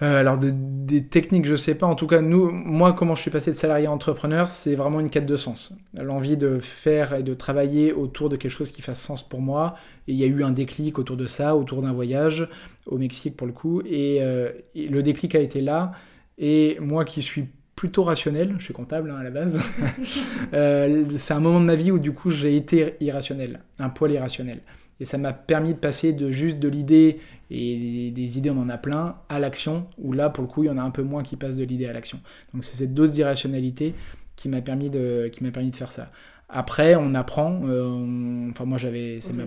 Euh, 0.03 0.21
alors 0.21 0.37
des 0.39 1.07
techniques, 1.07 1.47
je 1.47 1.57
sais 1.57 1.75
pas. 1.75 1.87
En 1.87 1.95
tout 1.95 2.07
cas, 2.07 2.21
nous, 2.21 2.51
moi, 2.51 2.93
comment 2.93 3.15
je 3.15 3.23
suis 3.23 3.31
passé 3.31 3.51
de 3.51 3.57
salarié 3.57 3.87
à 3.87 3.93
entrepreneur, 3.93 4.51
c'est 4.51 4.75
vraiment 4.75 5.01
une 5.01 5.09
quête 5.09 5.25
de 5.25 5.37
sens. 5.37 5.75
L'envie 5.95 6.37
de 6.37 6.59
faire 6.59 7.15
et 7.15 7.23
de 7.23 7.33
travailler 7.33 7.93
autour 7.93 8.29
de 8.29 8.37
quelque 8.37 8.51
chose 8.51 8.71
qui 8.71 8.83
fasse 8.83 9.01
sens 9.01 9.27
pour 9.27 9.41
moi. 9.41 9.75
Et 10.07 10.13
il 10.13 10.19
y 10.19 10.25
a 10.25 10.27
eu 10.27 10.45
un 10.45 10.51
déclic 10.51 10.99
autour 10.99 11.17
de 11.17 11.27
ça, 11.27 11.57
autour 11.57 11.81
d'un 11.81 11.93
voyage 11.93 12.49
au 12.85 12.99
Mexique 12.99 13.37
pour 13.37 13.47
le 13.47 13.55
coup. 13.55 13.81
Et, 13.87 14.19
euh, 14.21 14.53
le 14.75 15.03
déclic 15.03 15.35
a 15.35 15.41
été 15.41 15.63
là. 15.63 15.93
Et 16.37 16.77
moi, 16.81 17.07
qui 17.07 17.23
suis 17.23 17.47
plutôt 17.75 18.05
rationnel, 18.05 18.55
je 18.59 18.65
suis 18.65 18.75
comptable 18.75 19.11
hein, 19.11 19.17
à 19.17 19.23
la 19.23 19.31
base. 19.31 19.61
euh, 20.53 21.05
c'est 21.17 21.35
un 21.35 21.41
moment 21.41 21.61
de 21.61 21.67
ma 21.67 21.75
vie 21.75 21.91
où 21.91 21.99
du 21.99 22.13
coup 22.13 22.31
j'ai 22.31 22.57
été 22.57 22.95
irrationnel, 23.01 23.61
un 23.79 23.91
poil 23.91 24.13
irrationnel. 24.13 24.61
Et 25.01 25.05
ça 25.05 25.19
m'a 25.19 25.33
permis 25.33 25.75
de 25.75 25.79
passer 25.79 26.13
de 26.13 26.31
juste 26.31 26.59
de 26.59 26.69
l'idée, 26.69 27.19
et 27.51 28.11
des, 28.11 28.39
idées 28.39 28.51
on 28.51 28.59
en 28.59 28.69
a 28.69 28.79
plein, 28.79 29.17
à 29.29 29.39
l'action, 29.39 29.87
où 29.99 30.13
là 30.13 30.31
pour 30.31 30.43
le 30.43 30.49
coup 30.49 30.65
il 30.65 30.67
y 30.67 30.71
en 30.71 30.79
a 30.79 30.83
un 30.83 30.91
peu 30.91 31.03
moins 31.03 31.23
qui 31.23 31.37
passent 31.37 31.57
de 31.57 31.65
l'idée 31.65 31.87
à 31.87 31.93
l'action. 31.93 32.21
Donc 32.55 32.65
c'est 32.65 32.77
cette 32.77 32.95
dose 32.95 33.11
d'irrationalité 33.11 33.95
qui 34.37 34.49
m'a 34.49 34.61
permis, 34.61 34.91
de, 34.91 35.29
qui 35.33 35.45
permis 35.45 35.71
de 35.71 35.77
faire 35.77 35.93
ça. 35.93 36.11
Après 36.49 36.95
on 36.97 37.15
apprend, 37.15 37.61
euh, 37.65 38.51
enfin 38.51 38.65
moi 38.65 38.79
j'avais... 38.79 39.21
C'est 39.21 39.33
ma 39.33 39.45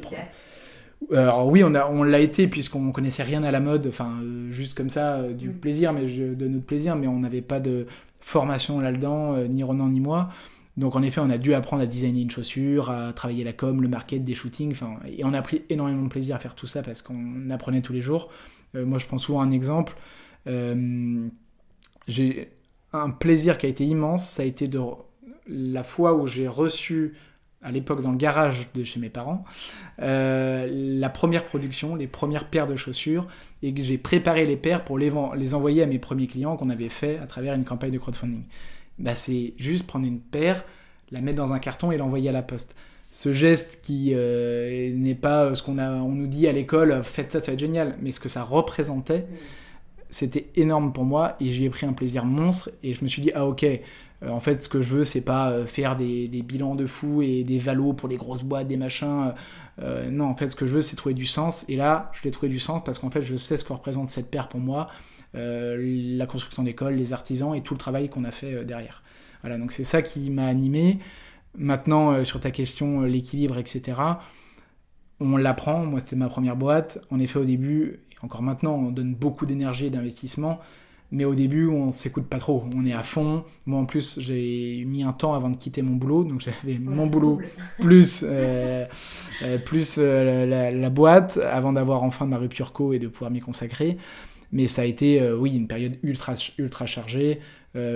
Alors 1.17 1.47
oui, 1.47 1.63
on, 1.63 1.73
a, 1.73 1.87
on 1.89 2.03
l'a 2.03 2.19
été 2.19 2.47
puisqu'on 2.47 2.91
connaissait 2.91 3.23
rien 3.23 3.43
à 3.43 3.51
la 3.51 3.59
mode, 3.59 3.87
enfin 3.87 4.17
euh, 4.21 4.51
juste 4.51 4.77
comme 4.77 4.89
ça, 4.89 5.15
euh, 5.15 5.33
du 5.33 5.49
mm. 5.49 5.53
plaisir, 5.53 5.93
mais 5.93 6.05
de 6.05 6.47
notre 6.47 6.65
plaisir, 6.65 6.95
mais 6.95 7.07
on 7.07 7.19
n'avait 7.19 7.41
pas 7.41 7.59
de 7.59 7.87
formation 8.21 8.79
là-dedans, 8.79 9.37
ni 9.47 9.63
Ronan 9.63 9.87
ni 9.87 9.99
moi. 10.01 10.29
Donc 10.79 10.95
en 10.95 11.01
effet, 11.01 11.19
on 11.19 11.29
a 11.29 11.37
dû 11.37 11.53
apprendre 11.53 11.83
à 11.83 11.85
designer 11.85 12.21
une 12.21 12.31
chaussure, 12.31 12.89
à 12.89 13.11
travailler 13.11 13.43
la 13.43 13.51
com, 13.51 13.81
le 13.81 13.89
market, 13.89 14.23
des 14.23 14.33
shootings, 14.33 14.73
et 15.05 15.25
on 15.25 15.33
a 15.33 15.41
pris 15.41 15.63
énormément 15.69 16.03
de 16.03 16.07
plaisir 16.07 16.37
à 16.37 16.39
faire 16.39 16.55
tout 16.55 16.67
ça 16.67 16.81
parce 16.81 17.01
qu'on 17.01 17.49
apprenait 17.49 17.81
tous 17.81 17.91
les 17.91 18.01
jours. 18.01 18.29
Euh, 18.75 18.85
moi, 18.85 18.97
je 18.97 19.05
prends 19.05 19.17
souvent 19.17 19.41
un 19.41 19.51
exemple. 19.51 19.93
Euh, 20.47 21.27
j'ai 22.07 22.53
un 22.93 23.09
plaisir 23.09 23.57
qui 23.57 23.65
a 23.65 23.69
été 23.69 23.85
immense, 23.85 24.25
ça 24.25 24.43
a 24.43 24.45
été 24.45 24.69
de 24.69 24.79
la 25.47 25.83
fois 25.83 26.13
où 26.13 26.25
j'ai 26.25 26.47
reçu 26.47 27.13
à 27.61 27.71
l'époque 27.71 28.01
dans 28.01 28.11
le 28.11 28.17
garage 28.17 28.69
de 28.73 28.85
chez 28.85 29.01
mes 29.01 29.09
parents, 29.09 29.43
euh, 30.01 30.65
la 30.71 31.09
première 31.09 31.45
production, 31.45 31.95
les 31.95 32.07
premières 32.07 32.47
paires 32.47 32.67
de 32.67 32.77
chaussures, 32.77 33.27
et 33.63 33.73
que 33.73 33.83
j'ai 33.83 33.97
préparé 33.97 34.45
les 34.45 34.55
paires 34.55 34.85
pour 34.85 34.97
les, 34.97 35.11
les 35.35 35.55
envoyer 35.55 35.83
à 35.83 35.87
mes 35.87 35.99
premiers 35.99 36.27
clients 36.27 36.55
qu'on 36.55 36.69
avait 36.69 36.87
fait 36.87 37.17
à 37.17 37.25
travers 37.25 37.53
une 37.53 37.65
campagne 37.65 37.91
de 37.91 37.97
crowdfunding 37.97 38.43
bah, 38.99 39.15
c'est 39.15 39.53
juste 39.57 39.87
prendre 39.87 40.05
une 40.05 40.19
paire, 40.19 40.63
la 41.11 41.21
mettre 41.21 41.37
dans 41.37 41.53
un 41.53 41.59
carton 41.59 41.91
et 41.91 41.97
l'envoyer 41.97 42.29
à 42.29 42.33
la 42.33 42.43
poste. 42.43 42.75
Ce 43.11 43.33
geste 43.33 43.79
qui 43.81 44.11
euh, 44.13 44.91
n'est 44.93 45.15
pas 45.15 45.55
ce 45.55 45.63
qu'on 45.63 45.79
on 45.79 46.09
nous 46.09 46.27
dit 46.27 46.47
à 46.47 46.51
l'école, 46.51 47.01
faites 47.03 47.31
ça, 47.31 47.39
ça 47.39 47.47
va 47.47 47.53
être 47.53 47.59
génial, 47.59 47.97
mais 48.01 48.11
ce 48.11 48.19
que 48.19 48.29
ça 48.29 48.43
représentait, 48.43 49.25
c'était 50.11 50.47
énorme 50.55 50.93
pour 50.93 51.05
moi 51.05 51.35
et 51.39 51.51
j'y 51.51 51.65
ai 51.65 51.69
pris 51.69 51.87
un 51.87 51.93
plaisir 51.93 52.25
monstre 52.25 52.69
et 52.83 52.93
je 52.93 53.03
me 53.03 53.07
suis 53.07 53.21
dit, 53.21 53.31
ah 53.33 53.47
ok, 53.47 53.63
euh, 53.63 54.29
en 54.29 54.39
fait, 54.39 54.61
ce 54.61 54.69
que 54.69 54.81
je 54.83 54.97
veux, 54.97 55.03
c'est 55.05 55.21
pas 55.21 55.49
euh, 55.49 55.65
faire 55.65 55.95
des, 55.95 56.27
des, 56.27 56.43
bilans 56.43 56.75
de 56.75 56.85
fous 56.85 57.23
et 57.23 57.43
des 57.43 57.57
valos 57.57 57.93
pour 57.93 58.09
des 58.09 58.17
grosses 58.17 58.43
boîtes, 58.43 58.67
des 58.67 58.77
machins. 58.77 59.33
non, 60.11 60.25
en 60.25 60.35
fait, 60.35 60.49
ce 60.49 60.55
que 60.55 60.67
je 60.67 60.75
veux, 60.75 60.81
c'est 60.81 60.95
trouver 60.95 61.15
du 61.15 61.25
sens. 61.25 61.65
Et 61.67 61.77
là, 61.77 62.11
je 62.13 62.21
l'ai 62.23 62.31
trouvé 62.31 62.49
du 62.49 62.59
sens 62.59 62.83
parce 62.83 62.99
qu'en 62.99 63.09
fait, 63.09 63.21
je 63.21 63.37
sais 63.37 63.57
ce 63.57 63.63
que 63.63 63.73
représente 63.73 64.09
cette 64.09 64.29
paire 64.29 64.49
pour 64.49 64.59
moi. 64.59 64.89
Euh, 65.35 65.77
la 66.17 66.25
construction 66.25 66.63
d'écoles, 66.63 66.95
les 66.95 67.13
artisans 67.13 67.53
et 67.53 67.61
tout 67.61 67.75
le 67.75 67.77
travail 67.79 68.09
qu'on 68.09 68.23
a 68.23 68.31
fait 68.31 68.53
euh, 68.53 68.63
derrière. 68.63 69.03
Voilà, 69.41 69.57
donc 69.57 69.71
c'est 69.71 69.83
ça 69.83 70.01
qui 70.01 70.29
m'a 70.31 70.47
animé. 70.47 70.97
Maintenant, 71.55 72.11
euh, 72.11 72.23
sur 72.23 72.39
ta 72.39 72.51
question, 72.51 73.01
l'équilibre, 73.01 73.57
etc., 73.57 73.97
on 75.19 75.37
l'apprend. 75.37 75.85
Moi, 75.85 75.99
c'était 75.99 76.15
ma 76.15 76.29
première 76.29 76.55
boîte. 76.55 76.99
En 77.11 77.19
effet, 77.19 77.39
au 77.39 77.45
début, 77.45 77.99
et 78.11 78.25
encore 78.25 78.41
maintenant, 78.41 78.73
on 78.73 78.91
donne 78.91 79.13
beaucoup 79.13 79.45
d'énergie 79.45 79.85
et 79.85 79.89
d'investissement. 79.89 80.59
Mais 81.11 81.25
au 81.25 81.35
début, 81.35 81.67
on 81.67 81.91
s'écoute 81.91 82.27
pas 82.27 82.37
trop. 82.37 82.63
On 82.75 82.85
est 82.85 82.93
à 82.93 83.03
fond. 83.03 83.43
Moi, 83.65 83.79
en 83.79 83.85
plus, 83.85 84.19
j'ai 84.19 84.83
mis 84.85 85.03
un 85.03 85.11
temps 85.11 85.33
avant 85.33 85.49
de 85.49 85.57
quitter 85.57 85.81
mon 85.81 85.95
boulot. 85.95 86.23
Donc, 86.23 86.39
j'avais 86.39 86.77
mon 86.77 87.07
boulot 87.07 87.39
plus, 87.79 88.23
plus 89.65 89.97
la, 89.97 90.89
boîte 90.89 91.39
avant 91.51 91.73
d'avoir 91.73 92.03
enfin 92.03 92.25
ma 92.25 92.37
rupture 92.37 92.73
co 92.73 92.93
et 92.93 92.99
de 92.99 93.07
pouvoir 93.07 93.31
m'y 93.31 93.39
consacrer. 93.39 93.97
Mais 94.51 94.67
ça 94.67 94.83
a 94.83 94.85
été, 94.85 95.21
euh, 95.21 95.37
oui, 95.37 95.55
une 95.55 95.67
période 95.67 95.97
ultra, 96.03 96.33
ultra 96.57 96.85
chargée. 96.85 97.39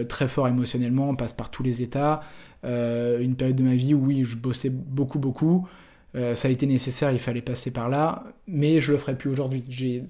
très 0.07 0.27
fort 0.27 0.48
émotionnellement, 0.48 1.10
on 1.10 1.15
passe 1.15 1.33
par 1.33 1.50
tous 1.50 1.63
les 1.63 1.81
états. 1.81 2.22
une 2.63 3.36
période 3.36 3.55
de 3.55 3.63
ma 3.63 3.75
vie 3.75 3.93
où 3.93 4.05
oui, 4.05 4.24
je 4.24 4.38
bossais 4.38 4.69
beaucoup, 4.69 5.19
beaucoup. 5.19 5.67
ça 6.13 6.48
a 6.48 6.51
été 6.51 6.67
nécessaire, 6.67 7.12
il 7.12 7.19
fallait 7.19 7.41
passer 7.41 7.72
par 7.72 7.89
là, 7.89 8.24
mais 8.48 8.81
je 8.81 8.91
le 8.91 9.00
ferai 9.00 9.17
plus 9.17 9.31
aujourd'hui. 9.31 9.63
J'ai 9.69 10.03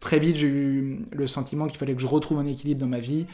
très 0.00 0.18
vite, 0.18 0.36
j'ai 0.36 0.48
eu 0.48 1.00
le 1.12 1.26
sentiment 1.26 1.66
qu'il 1.66 1.78
fallait 1.78 1.94
que 1.94 2.00
je 2.00 2.06
retrouve 2.06 2.38
un 2.38 2.46
équilibre 2.46 2.80
dans 2.80 2.86
ma 2.86 3.00
vie. 3.00 3.26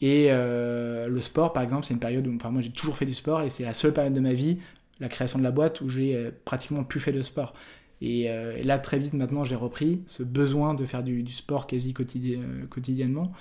Et 0.00 0.26
euh, 0.30 1.08
le 1.08 1.20
sport, 1.20 1.52
par 1.52 1.62
exemple, 1.62 1.84
c'est 1.86 1.94
une 1.94 2.00
période 2.00 2.26
où, 2.26 2.34
enfin, 2.34 2.50
moi 2.50 2.62
j'ai 2.62 2.70
toujours 2.70 2.96
fait 2.96 3.06
du 3.06 3.14
sport 3.14 3.42
et 3.42 3.50
c'est 3.50 3.64
la 3.64 3.72
seule 3.72 3.92
période 3.92 4.14
de 4.14 4.20
ma 4.20 4.32
vie, 4.32 4.58
la 5.00 5.08
création 5.08 5.38
de 5.38 5.44
la 5.44 5.50
boîte, 5.50 5.80
où 5.80 5.88
j'ai 5.88 6.14
euh, 6.14 6.30
pratiquement 6.44 6.84
plus 6.84 7.00
fait 7.00 7.12
de 7.12 7.22
sport. 7.22 7.54
Euh, 8.02 8.56
et, 8.56 8.62
là, 8.62 8.78
très 8.78 8.98
vite, 8.98 9.14
maintenant, 9.14 9.44
j'ai 9.44 9.54
repris 9.54 10.02
ce 10.06 10.22
besoin 10.22 10.74
de 10.74 10.84
faire 10.86 11.02
du, 11.02 11.26
sport 11.28 11.66
quasi 11.66 11.92
quotidiennement. 11.94 13.32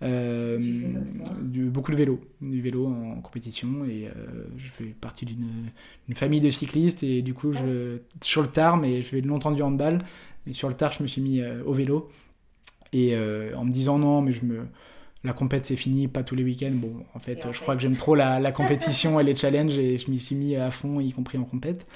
du, 0.00 1.70
beaucoup 1.70 1.92
de 1.92 1.96
vélo, 1.96 2.20
du 2.40 2.60
vélo 2.60 2.86
en 2.86 3.20
compétition 3.20 3.84
et 3.84 4.08
je 4.56 4.72
fais 4.72 4.94
partie 5.00 5.24
d'une 5.24 5.70
famille 6.14 6.40
de 6.40 6.50
cyclistes 6.50 7.04
et 7.04 7.22
du 7.22 7.34
coup 7.34 7.52
je, 7.52 7.98
sur 8.20 8.42
le 8.42 8.48
tard, 8.48 8.76
mais 8.76 9.00
je 9.02 9.08
fais 9.08 9.20
longtemps 9.20 9.52
du 9.52 9.62
handball, 9.62 9.98
mais 10.44 10.52
sur 10.52 10.68
le 10.68 10.74
tard 10.74 10.90
je 10.92 11.04
me 11.04 11.08
suis 11.08 11.20
mis 11.20 11.40
au 11.64 11.72
vélo. 11.72 12.08
Et 12.92 13.16
en 13.54 13.64
me 13.64 13.70
disant 13.70 13.98
non 13.98 14.22
mais 14.22 14.32
je 14.32 14.44
me 14.44 14.66
la 15.24 15.32
compète 15.32 15.64
c'est 15.64 15.76
fini, 15.76 16.08
pas 16.08 16.22
tous 16.22 16.34
les 16.34 16.42
week-ends. 16.42 16.72
Bon, 16.72 16.92
en 17.14 17.18
fait, 17.18 17.46
je 17.52 17.60
crois 17.60 17.76
que 17.76 17.80
j'aime 17.80 17.96
trop 17.96 18.14
la, 18.14 18.52
compétition 18.52 19.20
et 19.20 19.24
les 19.24 19.36
challenges 19.36 19.78
et 19.78 19.96
je 19.96 20.10
m'y 20.10 20.18
suis 20.18 20.34
mis 20.34 20.56
à 20.56 20.70
fond, 20.70 21.00
y 21.00 21.12
compris 21.12 21.38
en 21.38 21.44
compète. 21.44 21.86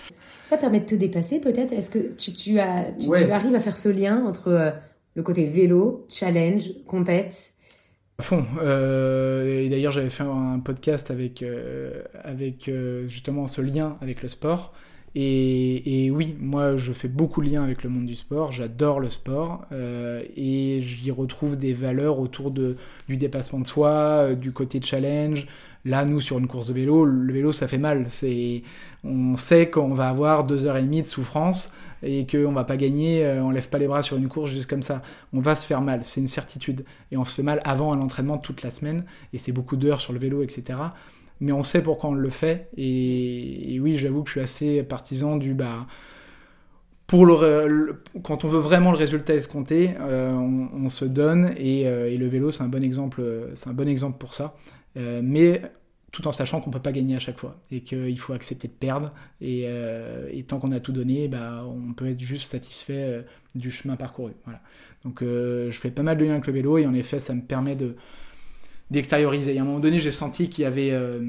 Ça 0.48 0.56
permet 0.56 0.80
de 0.80 0.86
te 0.86 0.94
dépasser 0.94 1.40
peut-être? 1.40 1.72
Est-ce 1.72 1.90
que 1.90 2.14
tu, 2.16 2.58
as, 2.58 2.92
tu, 2.92 3.12
arrives 3.14 3.54
à 3.54 3.60
faire 3.60 3.78
ce 3.78 3.88
lien 3.88 4.24
entre 4.24 4.48
euh, 4.48 4.70
le 5.14 5.22
côté 5.22 5.46
vélo, 5.46 6.06
challenge, 6.08 6.70
compète? 6.86 7.52
À 8.18 8.22
fond. 8.22 8.44
Euh, 8.62 9.60
et 9.62 9.68
d'ailleurs, 9.68 9.92
j'avais 9.92 10.10
fait 10.10 10.22
un 10.22 10.60
podcast 10.60 11.10
avec, 11.10 11.42
euh, 11.42 12.02
avec 12.22 12.70
justement 13.06 13.46
ce 13.46 13.60
lien 13.60 13.98
avec 14.00 14.22
le 14.22 14.28
sport. 14.28 14.72
Et, 15.18 16.10
oui, 16.12 16.36
moi 16.38 16.76
je 16.76 16.92
fais 16.92 17.08
beaucoup 17.08 17.40
de 17.40 17.48
liens 17.48 17.64
avec 17.64 17.82
le 17.82 17.88
monde 17.88 18.04
du 18.04 18.14
sport, 18.14 18.52
j'adore 18.52 19.00
le 19.00 19.08
sport 19.08 19.64
euh, 19.72 20.22
et 20.36 20.80
j'y 20.82 21.10
retrouve 21.10 21.56
des 21.56 21.72
valeurs 21.72 22.18
autour 22.18 22.50
du 22.50 22.76
dépassement 23.08 23.60
de 23.60 23.66
soi, 23.66 23.88
euh, 23.88 24.34
du 24.34 24.52
côté 24.52 24.78
challenge. 24.82 25.46
Là, 25.86 26.04
nous, 26.04 26.20
sur 26.20 26.38
une 26.38 26.48
course 26.48 26.68
de 26.68 26.74
vélo, 26.74 27.06
le 27.06 27.32
vélo 27.32 27.50
ça 27.52 27.66
fait 27.66 27.78
mal. 27.78 28.08
On 29.04 29.36
sait 29.38 29.70
qu'on 29.70 29.94
va 29.94 30.10
avoir 30.10 30.44
deux 30.44 30.66
heures 30.66 30.76
et 30.76 30.82
demie 30.82 31.00
de 31.00 31.06
souffrance 31.06 31.72
et 32.02 32.26
qu'on 32.26 32.52
va 32.52 32.64
pas 32.64 32.76
gagner, 32.76 33.24
euh, 33.24 33.42
on 33.42 33.50
lève 33.50 33.70
pas 33.70 33.78
les 33.78 33.86
bras 33.86 34.02
sur 34.02 34.18
une 34.18 34.28
course 34.28 34.50
juste 34.50 34.68
comme 34.68 34.82
ça. 34.82 35.00
On 35.32 35.40
va 35.40 35.56
se 35.56 35.66
faire 35.66 35.80
mal, 35.80 36.00
c'est 36.02 36.20
une 36.20 36.26
certitude. 36.26 36.84
Et 37.10 37.16
on 37.16 37.24
se 37.24 37.36
fait 37.36 37.42
mal 37.42 37.62
avant 37.64 37.94
un 37.94 38.02
entraînement 38.02 38.36
toute 38.36 38.62
la 38.62 38.68
semaine 38.68 39.06
et 39.32 39.38
c'est 39.38 39.52
beaucoup 39.52 39.76
d'heures 39.76 40.02
sur 40.02 40.12
le 40.12 40.18
vélo, 40.18 40.42
etc 40.42 40.76
mais 41.40 41.52
on 41.52 41.62
sait 41.62 41.82
pourquoi 41.82 42.10
on 42.10 42.14
le 42.14 42.30
fait. 42.30 42.68
Et, 42.76 43.78
oui, 43.80 43.96
j'avoue 43.96 44.22
que 44.22 44.28
je 44.28 44.32
suis 44.32 44.40
assez 44.40 44.82
partisan 44.82 45.36
du 45.36 45.54
bah, 45.54 45.86
pour 47.06 47.44
quand 48.22 48.44
on 48.44 48.48
veut 48.48 48.58
vraiment 48.58 48.90
le 48.90 48.98
résultat 48.98 49.34
escompté, 49.34 49.94
euh, 50.00 50.32
on, 50.32 50.88
se 50.88 51.04
donne 51.04 51.52
euh, 51.60 52.08
et, 52.08 52.16
le 52.16 52.26
vélo 52.26 52.50
c'est 52.50 52.64
un 52.64 52.68
bon 52.68 52.82
exemple, 52.82 53.22
c'est 53.54 53.68
un 53.68 53.74
bon 53.74 53.88
exemple 53.88 54.18
pour 54.18 54.34
ça. 54.34 54.56
Euh, 54.96 55.20
mais 55.22 55.62
tout 56.10 56.26
en 56.26 56.32
sachant 56.32 56.60
qu'on 56.60 56.70
peut 56.70 56.80
pas 56.80 56.92
gagner 56.92 57.14
à 57.14 57.18
chaque 57.18 57.38
fois 57.38 57.60
et 57.70 57.82
qu'il 57.82 58.18
faut 58.18 58.32
accepter 58.32 58.68
de 58.68 58.72
perdre 58.72 59.12
et, 59.40 59.68
tant 60.48 60.58
qu'on 60.58 60.72
a 60.72 60.80
tout 60.80 60.92
donné, 60.92 61.28
bah, 61.28 61.64
on 61.66 61.92
peut 61.92 62.08
être 62.08 62.20
juste 62.20 62.50
satisfait 62.50 63.24
du 63.54 63.70
chemin 63.70 63.96
parcouru. 63.96 64.32
Voilà. 64.44 64.60
Donc 65.04 65.20
je 65.22 65.78
fais 65.78 65.90
pas 65.90 66.02
mal 66.02 66.16
de 66.16 66.24
liens 66.24 66.32
avec 66.32 66.46
le 66.46 66.52
vélo 66.54 66.78
et 66.78 66.86
en 66.86 66.94
effet 66.94 67.20
ça 67.20 67.34
me 67.34 67.42
permet 67.42 67.76
de 67.76 67.96
d'extérioriser. 68.90 69.54
Et 69.54 69.58
à 69.58 69.62
un 69.62 69.64
moment 69.64 69.80
donné, 69.80 69.98
j'ai 69.98 70.10
senti 70.10 70.48
qu'il 70.48 70.62
y 70.62 70.66
avait. 70.66 70.90
Euh, 70.92 71.20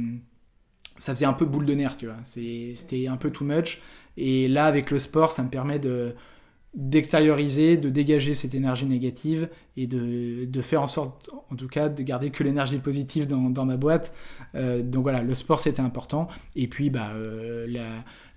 ça 0.98 1.14
faisait 1.14 1.26
un 1.26 1.34
peu 1.34 1.46
boule 1.46 1.66
de 1.66 1.74
nerfs, 1.74 1.98
tu 1.98 2.08
vois. 2.08 2.18
C'était 2.24 3.08
un 3.08 3.18
peu 3.18 3.32
too 3.32 3.46
much. 3.46 3.82
Et 4.18 4.48
là, 4.48 4.66
avec 4.66 4.90
le 4.90 5.00
sport, 5.00 5.32
ça 5.32 5.44
me 5.44 5.50
permet 5.50 5.80
de 5.80 6.15
d'extérioriser, 6.74 7.76
de 7.76 7.89
dégager 7.89 8.36
cette 8.36 8.54
énergie 8.54 8.86
négative 8.86 9.50
et 9.78 9.88
de, 9.88 10.46
de, 10.46 10.62
faire 10.62 10.84
en 10.84 10.88
sorte, 10.88 11.28
en 11.50 11.56
tout 11.56 11.67
cas, 11.67 11.89
de 11.89 12.04
garder 12.04 12.30
que 12.30 12.43
l'énergie 12.43 12.78
positive 12.78 13.26
dans, 13.26 13.50
dans, 13.50 13.65
ma 13.65 13.78
boîte. 13.78 14.13
Euh, 14.54 14.84
donc 14.84 15.02
voilà, 15.02 15.24
le 15.24 15.34
sport 15.34 15.60
c'était 15.60 15.82
important. 15.82 16.28
Et 16.56 16.67
puis 16.67 16.91
bah, 16.91 17.13
euh, 17.15 17.65
la, 17.67 17.88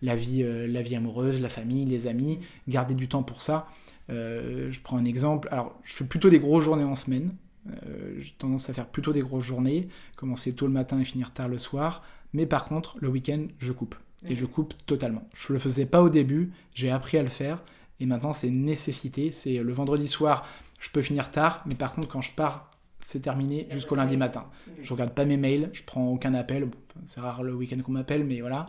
la, 0.01 0.17
vie, 0.17 0.43
la 0.43 0.81
vie 0.81 0.97
amoureuse, 0.97 1.39
la 1.41 1.51
famille, 1.51 1.85
les 1.85 2.07
amis, 2.07 2.39
garder 2.67 2.95
du 2.95 3.09
temps 3.09 3.23
pour 3.23 3.43
ça. 3.43 3.67
je 4.09 4.81
prends 4.81 4.97
un 4.97 5.05
exemple. 5.05 5.49
Alors, 5.51 5.79
je 5.83 5.95
fais 5.95 6.05
plutôt 6.05 6.31
des 6.31 6.39
grosses 6.39 6.65
journées 6.65 6.85
en 6.85 6.95
semaine. 6.95 7.33
Euh, 7.69 8.15
j'ai 8.19 8.33
tendance 8.33 8.71
à 8.71 8.75
faire 8.75 8.87
plutôt 8.87 9.13
des 9.13 9.21
grosses 9.21 9.45
journées, 9.45 9.89
commencer 10.17 10.55
tôt 10.55 10.67
le 10.67 10.73
matin 10.73 10.99
et 11.01 11.05
finir 11.05 11.33
tard 11.33 11.49
le 11.49 11.59
soir. 11.59 12.03
Mais 12.33 12.47
par 12.47 12.65
contre, 12.65 12.97
le 13.01 13.09
week-end, 13.09 13.47
je 13.59 13.73
coupe. 13.73 13.95
Et 14.27 14.37
je 14.37 14.45
coupe 14.45 14.75
totalement. 14.87 15.29
Je 15.35 15.53
le 15.53 15.59
faisais 15.59 15.87
pas 15.87 16.03
au 16.03 16.11
début, 16.11 16.53
j'ai 16.75 16.91
appris 16.91 17.17
à 17.17 17.23
le 17.23 17.29
faire. 17.29 17.63
Et 18.01 18.07
maintenant, 18.07 18.33
c'est 18.33 18.49
une 18.49 18.65
nécessité. 18.65 19.33
C'est 19.33 19.63
le 19.63 19.73
vendredi 19.73 20.07
soir, 20.07 20.47
je 20.79 20.91
peux 20.91 21.03
finir 21.03 21.31
tard. 21.31 21.65
Mais 21.67 21.75
par 21.75 21.95
contre, 21.95 22.09
quand 22.09 22.21
je 22.21 22.33
pars, 22.33 22.71
c'est 23.01 23.21
terminé 23.21 23.67
jusqu'au 23.71 23.95
lundi 23.95 24.17
matin. 24.17 24.47
Je 24.83 24.93
regarde 24.93 25.15
pas 25.15 25.25
mes 25.25 25.39
mails, 25.39 25.71
je 25.73 25.83
prends 25.83 26.07
aucun 26.09 26.35
appel. 26.35 26.69
c'est 27.07 27.21
rare 27.21 27.43
le 27.43 27.55
week-end 27.55 27.81
qu'on 27.83 27.93
m'appelle, 27.93 28.25
mais 28.25 28.41
voilà. 28.41 28.67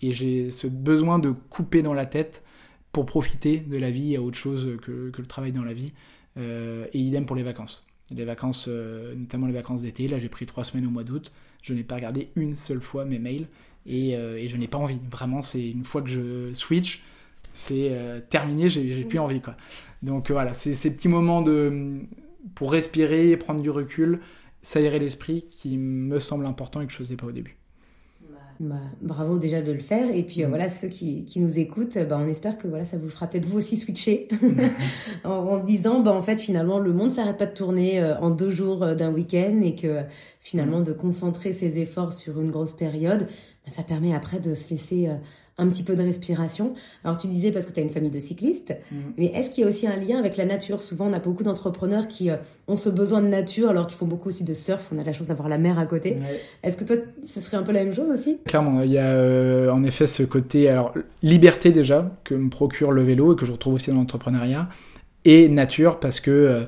Et 0.00 0.12
j'ai 0.12 0.50
ce 0.50 0.66
besoin 0.66 1.18
de 1.18 1.30
couper 1.30 1.82
dans 1.82 1.94
la 1.94 2.06
tête 2.06 2.42
pour 2.92 3.04
profiter 3.04 3.58
de 3.58 3.76
la 3.76 3.90
vie 3.90 4.16
à 4.16 4.22
autre 4.22 4.38
chose 4.38 4.78
que, 4.80 5.12
le 5.16 5.26
travail 5.26 5.52
dans 5.52 5.64
la 5.64 5.74
vie. 5.74 5.92
Euh, 6.38 6.86
et 6.92 6.98
idem 6.98 7.24
pour 7.24 7.36
les 7.36 7.42
vacances 7.42 7.86
les 8.10 8.24
vacances, 8.24 8.66
euh, 8.68 9.14
notamment 9.14 9.46
les 9.46 9.52
vacances 9.52 9.82
d'été. 9.82 10.08
Là, 10.08 10.18
j'ai 10.18 10.28
pris 10.28 10.46
trois 10.46 10.64
semaines 10.64 10.86
au 10.86 10.90
mois 10.90 11.04
d'août. 11.04 11.32
Je 11.62 11.74
n'ai 11.74 11.82
pas 11.82 11.96
regardé 11.96 12.28
une 12.36 12.56
seule 12.56 12.80
fois 12.80 13.04
mes 13.04 13.18
mails 13.18 13.46
et, 13.86 14.16
euh, 14.16 14.46
je 14.46 14.56
n'ai 14.56 14.68
pas 14.68 14.78
envie. 14.78 15.00
Vraiment, 15.10 15.42
c'est 15.42 15.70
une 15.70 15.84
fois 15.84 16.02
que 16.02 16.08
je 16.08 16.52
switch, 16.52 17.02
c'est 17.52 17.88
euh, 17.90 18.20
terminé, 18.20 18.68
j'ai 18.68 19.04
plus 19.04 19.18
envie. 19.18 19.40
Quoi. 19.40 19.56
Donc 20.02 20.30
voilà, 20.30 20.54
c'est 20.54 20.74
ces 20.74 20.94
petits 20.94 21.08
moments 21.08 21.42
de, 21.42 22.00
pour 22.54 22.72
respirer, 22.72 23.36
prendre 23.36 23.62
du 23.62 23.70
recul, 23.70 24.20
s'aérer 24.62 24.98
l'esprit 24.98 25.44
qui 25.48 25.76
me 25.78 26.18
semble 26.18 26.46
important 26.46 26.80
et 26.80 26.86
que 26.86 26.92
je 26.92 26.98
faisais 26.98 27.16
pas 27.16 27.26
au 27.26 27.32
début. 27.32 27.56
Bah, 28.58 28.76
bravo 29.02 29.38
déjà 29.38 29.60
de 29.60 29.70
le 29.72 29.80
faire. 29.80 30.14
Et 30.14 30.22
puis 30.22 30.42
euh, 30.42 30.46
mm. 30.46 30.48
voilà, 30.48 30.70
ceux 30.70 30.88
qui, 30.88 31.24
qui 31.24 31.40
nous 31.40 31.58
écoutent, 31.58 31.98
bah, 31.98 32.18
on 32.20 32.26
espère 32.26 32.56
que 32.56 32.68
voilà, 32.68 32.84
ça 32.84 32.96
vous 32.96 33.08
fera 33.08 33.26
peut-être 33.26 33.46
vous 33.46 33.58
aussi 33.58 33.76
switcher 33.76 34.28
en, 35.24 35.60
se 35.60 35.64
disant, 35.64 36.00
bah, 36.00 36.12
en 36.12 36.22
fait, 36.22 36.38
finalement, 36.38 36.78
le 36.78 36.92
monde 36.92 37.12
s'arrête 37.12 37.36
pas 37.36 37.46
de 37.46 37.54
tourner 37.54 38.02
euh, 38.02 38.18
en 38.18 38.30
deux 38.30 38.50
jours 38.50 38.82
euh, 38.82 38.94
d'un 38.94 39.12
week-end 39.12 39.60
et 39.62 39.74
que 39.74 40.02
finalement, 40.40 40.80
mm. 40.80 40.84
de 40.84 40.92
concentrer 40.92 41.52
ses 41.52 41.78
efforts 41.78 42.12
sur 42.12 42.40
une 42.40 42.50
grosse 42.50 42.72
période, 42.72 43.26
bah, 43.66 43.72
ça 43.72 43.82
permet 43.82 44.14
après 44.14 44.40
de 44.40 44.54
se 44.54 44.70
laisser 44.70 45.10
un 45.58 45.68
petit 45.68 45.82
peu 45.82 45.96
de 45.96 46.02
respiration. 46.02 46.74
Alors 47.04 47.16
tu 47.16 47.28
disais 47.28 47.50
parce 47.50 47.66
que 47.66 47.72
tu 47.72 47.80
as 47.80 47.82
une 47.82 47.90
famille 47.90 48.10
de 48.10 48.18
cyclistes, 48.18 48.76
mm. 48.90 48.96
mais 49.16 49.26
est-ce 49.26 49.50
qu'il 49.50 49.64
y 49.64 49.66
a 49.66 49.70
aussi 49.70 49.86
un 49.86 49.96
lien 49.96 50.18
avec 50.18 50.36
la 50.36 50.44
nature? 50.44 50.82
Souvent 50.82 51.06
on 51.08 51.12
a 51.12 51.18
beaucoup 51.18 51.42
d'entrepreneurs 51.42 52.08
qui 52.08 52.30
euh, 52.30 52.36
ont 52.68 52.76
ce 52.76 52.90
besoin 52.90 53.22
de 53.22 53.28
nature 53.28 53.70
alors 53.70 53.86
qu'ils 53.86 53.96
font 53.96 54.06
beaucoup 54.06 54.28
aussi 54.28 54.44
de 54.44 54.54
surf, 54.54 54.86
on 54.94 54.98
a 54.98 55.04
la 55.04 55.12
chance 55.12 55.28
d'avoir 55.28 55.48
la 55.48 55.58
mer 55.58 55.78
à 55.78 55.86
côté. 55.86 56.16
Est-ce 56.62 56.76
que 56.76 56.84
toi 56.84 56.96
ce 57.22 57.40
serait 57.40 57.56
un 57.56 57.62
peu 57.62 57.72
la 57.72 57.84
même 57.84 57.94
chose 57.94 58.10
aussi? 58.10 58.38
Clairement, 58.46 58.82
il 58.82 58.92
y 58.92 58.98
a 58.98 59.12
euh, 59.12 59.70
en 59.70 59.82
effet 59.84 60.06
ce 60.06 60.22
côté, 60.22 60.68
alors 60.68 60.92
liberté 61.22 61.72
déjà 61.72 62.10
que 62.24 62.34
me 62.34 62.50
procure 62.50 62.92
le 62.92 63.02
vélo 63.02 63.32
et 63.32 63.36
que 63.36 63.46
je 63.46 63.52
retrouve 63.52 63.74
aussi 63.74 63.90
dans 63.90 63.96
l'entrepreneuriat, 63.96 64.68
et 65.24 65.48
nature 65.48 65.98
parce 66.00 66.20
que... 66.20 66.30
Euh, 66.30 66.64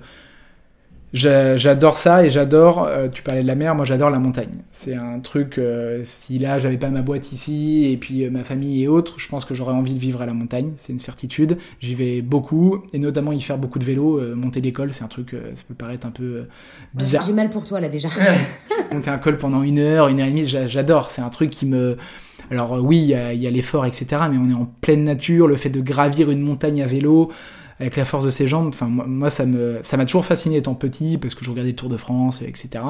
J'adore 1.14 1.96
ça 1.96 2.24
et 2.24 2.30
j'adore, 2.30 2.84
euh, 2.84 3.08
tu 3.08 3.22
parlais 3.22 3.42
de 3.42 3.46
la 3.46 3.54
mer, 3.54 3.74
moi 3.74 3.84
j'adore 3.84 4.10
la 4.10 4.18
montagne. 4.18 4.52
C'est 4.70 4.94
un 4.94 5.20
truc, 5.20 5.56
euh, 5.56 6.00
si 6.04 6.38
là 6.38 6.58
j'avais 6.58 6.76
pas 6.76 6.90
ma 6.90 7.00
boîte 7.00 7.32
ici 7.32 7.90
et 7.90 7.96
puis 7.96 8.24
euh, 8.24 8.30
ma 8.30 8.44
famille 8.44 8.82
et 8.82 8.88
autres, 8.88 9.14
je 9.18 9.28
pense 9.28 9.44
que 9.46 9.54
j'aurais 9.54 9.72
envie 9.72 9.94
de 9.94 9.98
vivre 9.98 10.20
à 10.20 10.26
la 10.26 10.34
montagne, 10.34 10.72
c'est 10.76 10.92
une 10.92 10.98
certitude. 10.98 11.56
J'y 11.80 11.94
vais 11.94 12.20
beaucoup 12.20 12.82
et 12.92 12.98
notamment 12.98 13.32
y 13.32 13.40
faire 13.40 13.56
beaucoup 13.56 13.78
de 13.78 13.84
vélo. 13.84 14.20
monter 14.34 14.60
des 14.60 14.72
cols, 14.72 14.92
c'est 14.92 15.04
un 15.04 15.08
truc, 15.08 15.34
ça 15.54 15.62
peut 15.66 15.74
paraître 15.74 16.06
un 16.06 16.10
peu 16.10 16.44
bizarre. 16.94 17.22
J'ai 17.22 17.32
mal 17.32 17.48
pour 17.48 17.64
toi 17.64 17.80
là 17.80 17.88
déjà. 17.88 18.08
monter 18.92 19.10
un 19.10 19.18
col 19.18 19.38
pendant 19.38 19.62
une 19.62 19.78
heure, 19.78 20.08
une 20.08 20.20
heure 20.20 20.26
et 20.26 20.30
demie, 20.30 20.46
j'adore. 20.46 21.10
C'est 21.10 21.22
un 21.22 21.30
truc 21.30 21.50
qui 21.50 21.64
me. 21.64 21.96
Alors 22.50 22.78
oui, 22.82 22.98
il 22.98 23.06
y 23.06 23.14
a, 23.14 23.28
a 23.48 23.50
l'effort, 23.50 23.86
etc. 23.86 24.22
Mais 24.30 24.36
on 24.38 24.50
est 24.50 24.54
en 24.54 24.66
pleine 24.80 25.04
nature, 25.04 25.46
le 25.46 25.56
fait 25.56 25.70
de 25.70 25.80
gravir 25.80 26.30
une 26.30 26.40
montagne 26.40 26.82
à 26.82 26.86
vélo 26.86 27.30
avec 27.80 27.96
la 27.96 28.04
force 28.04 28.24
de 28.24 28.30
ses 28.30 28.46
jambes. 28.46 28.68
Enfin, 28.68 28.86
moi, 28.88 29.30
ça 29.30 29.46
me, 29.46 29.78
ça 29.82 29.96
m'a 29.96 30.04
toujours 30.04 30.24
fasciné 30.24 30.56
étant 30.56 30.74
petit 30.74 31.18
parce 31.18 31.34
que 31.34 31.44
je 31.44 31.50
regardais 31.50 31.70
le 31.70 31.76
Tour 31.76 31.88
de 31.88 31.96
France, 31.96 32.42
etc. 32.42 32.84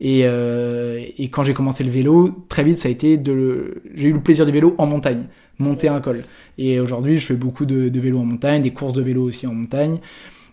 Et, 0.00 0.22
euh, 0.24 1.02
et 1.18 1.28
quand 1.28 1.42
j'ai 1.42 1.54
commencé 1.54 1.82
le 1.84 1.90
vélo, 1.90 2.30
très 2.48 2.62
vite, 2.62 2.78
ça 2.78 2.88
a 2.88 2.90
été 2.90 3.16
de, 3.16 3.82
j'ai 3.94 4.08
eu 4.08 4.12
le 4.12 4.20
plaisir 4.20 4.46
du 4.46 4.52
vélo 4.52 4.74
en 4.78 4.86
montagne, 4.86 5.24
monter 5.58 5.88
un 5.88 6.00
col. 6.00 6.22
Et 6.58 6.78
aujourd'hui, 6.78 7.18
je 7.18 7.26
fais 7.26 7.34
beaucoup 7.34 7.66
de, 7.66 7.88
de 7.88 8.00
vélo 8.00 8.18
en 8.18 8.24
montagne, 8.24 8.62
des 8.62 8.72
courses 8.72 8.92
de 8.92 9.02
vélo 9.02 9.24
aussi 9.24 9.46
en 9.46 9.54
montagne. 9.54 9.98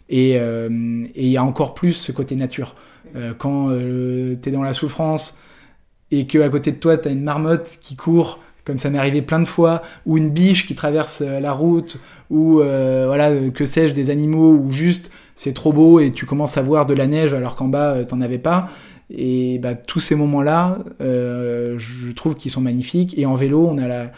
Et 0.10 0.40
euh, 0.40 0.70
il 1.16 1.28
y 1.28 1.38
a 1.38 1.44
encore 1.44 1.74
plus 1.74 1.94
ce 1.94 2.12
côté 2.12 2.36
nature. 2.36 2.76
Euh, 3.16 3.34
quand 3.38 3.70
tu 3.70 4.50
es 4.50 4.52
dans 4.52 4.64
la 4.64 4.74
souffrance 4.74 5.38
et 6.10 6.26
que 6.26 6.40
à 6.40 6.50
côté 6.50 6.72
de 6.72 6.78
toi, 6.78 6.98
tu 6.98 7.08
as 7.10 7.12
une 7.12 7.24
marmotte 7.24 7.78
qui 7.82 7.96
court 7.96 8.40
comme 8.68 8.78
ça 8.78 8.90
m'est 8.90 8.98
arrivé 8.98 9.22
plein 9.22 9.40
de 9.40 9.46
fois, 9.46 9.82
ou 10.06 10.18
une 10.18 10.30
biche 10.30 10.68
qui 10.68 10.76
traverse 10.76 11.24
euh, 11.26 11.40
la 11.40 11.54
route, 11.54 12.00
ou 12.30 12.60
euh, 12.60 13.06
voilà, 13.08 13.50
que 13.50 13.64
sais-je, 13.64 13.94
des 13.94 14.10
animaux, 14.10 14.52
ou 14.52 14.70
juste 14.70 15.10
c'est 15.36 15.54
trop 15.54 15.72
beau 15.72 16.02
et 16.02 16.12
tu 16.12 16.26
commences 16.26 16.58
à 16.58 16.62
voir 16.62 16.86
de 16.86 16.94
la 16.94 17.08
neige 17.08 17.34
alors 17.34 17.56
qu'en 17.56 17.70
bas 17.70 17.94
euh, 17.94 18.04
t'en 18.04 18.20
avais 18.20 18.40
pas. 18.40 18.70
Et 19.10 19.58
bah, 19.60 19.74
tous 19.74 20.02
ces 20.02 20.16
moments-là, 20.16 20.80
je 21.00 22.12
trouve 22.12 22.36
qu'ils 22.36 22.52
sont 22.52 22.60
magnifiques. 22.60 23.18
Et 23.18 23.26
en 23.26 23.36
vélo, 23.36 23.66
on 23.66 23.78
a 23.78 23.88
la, 23.88 24.12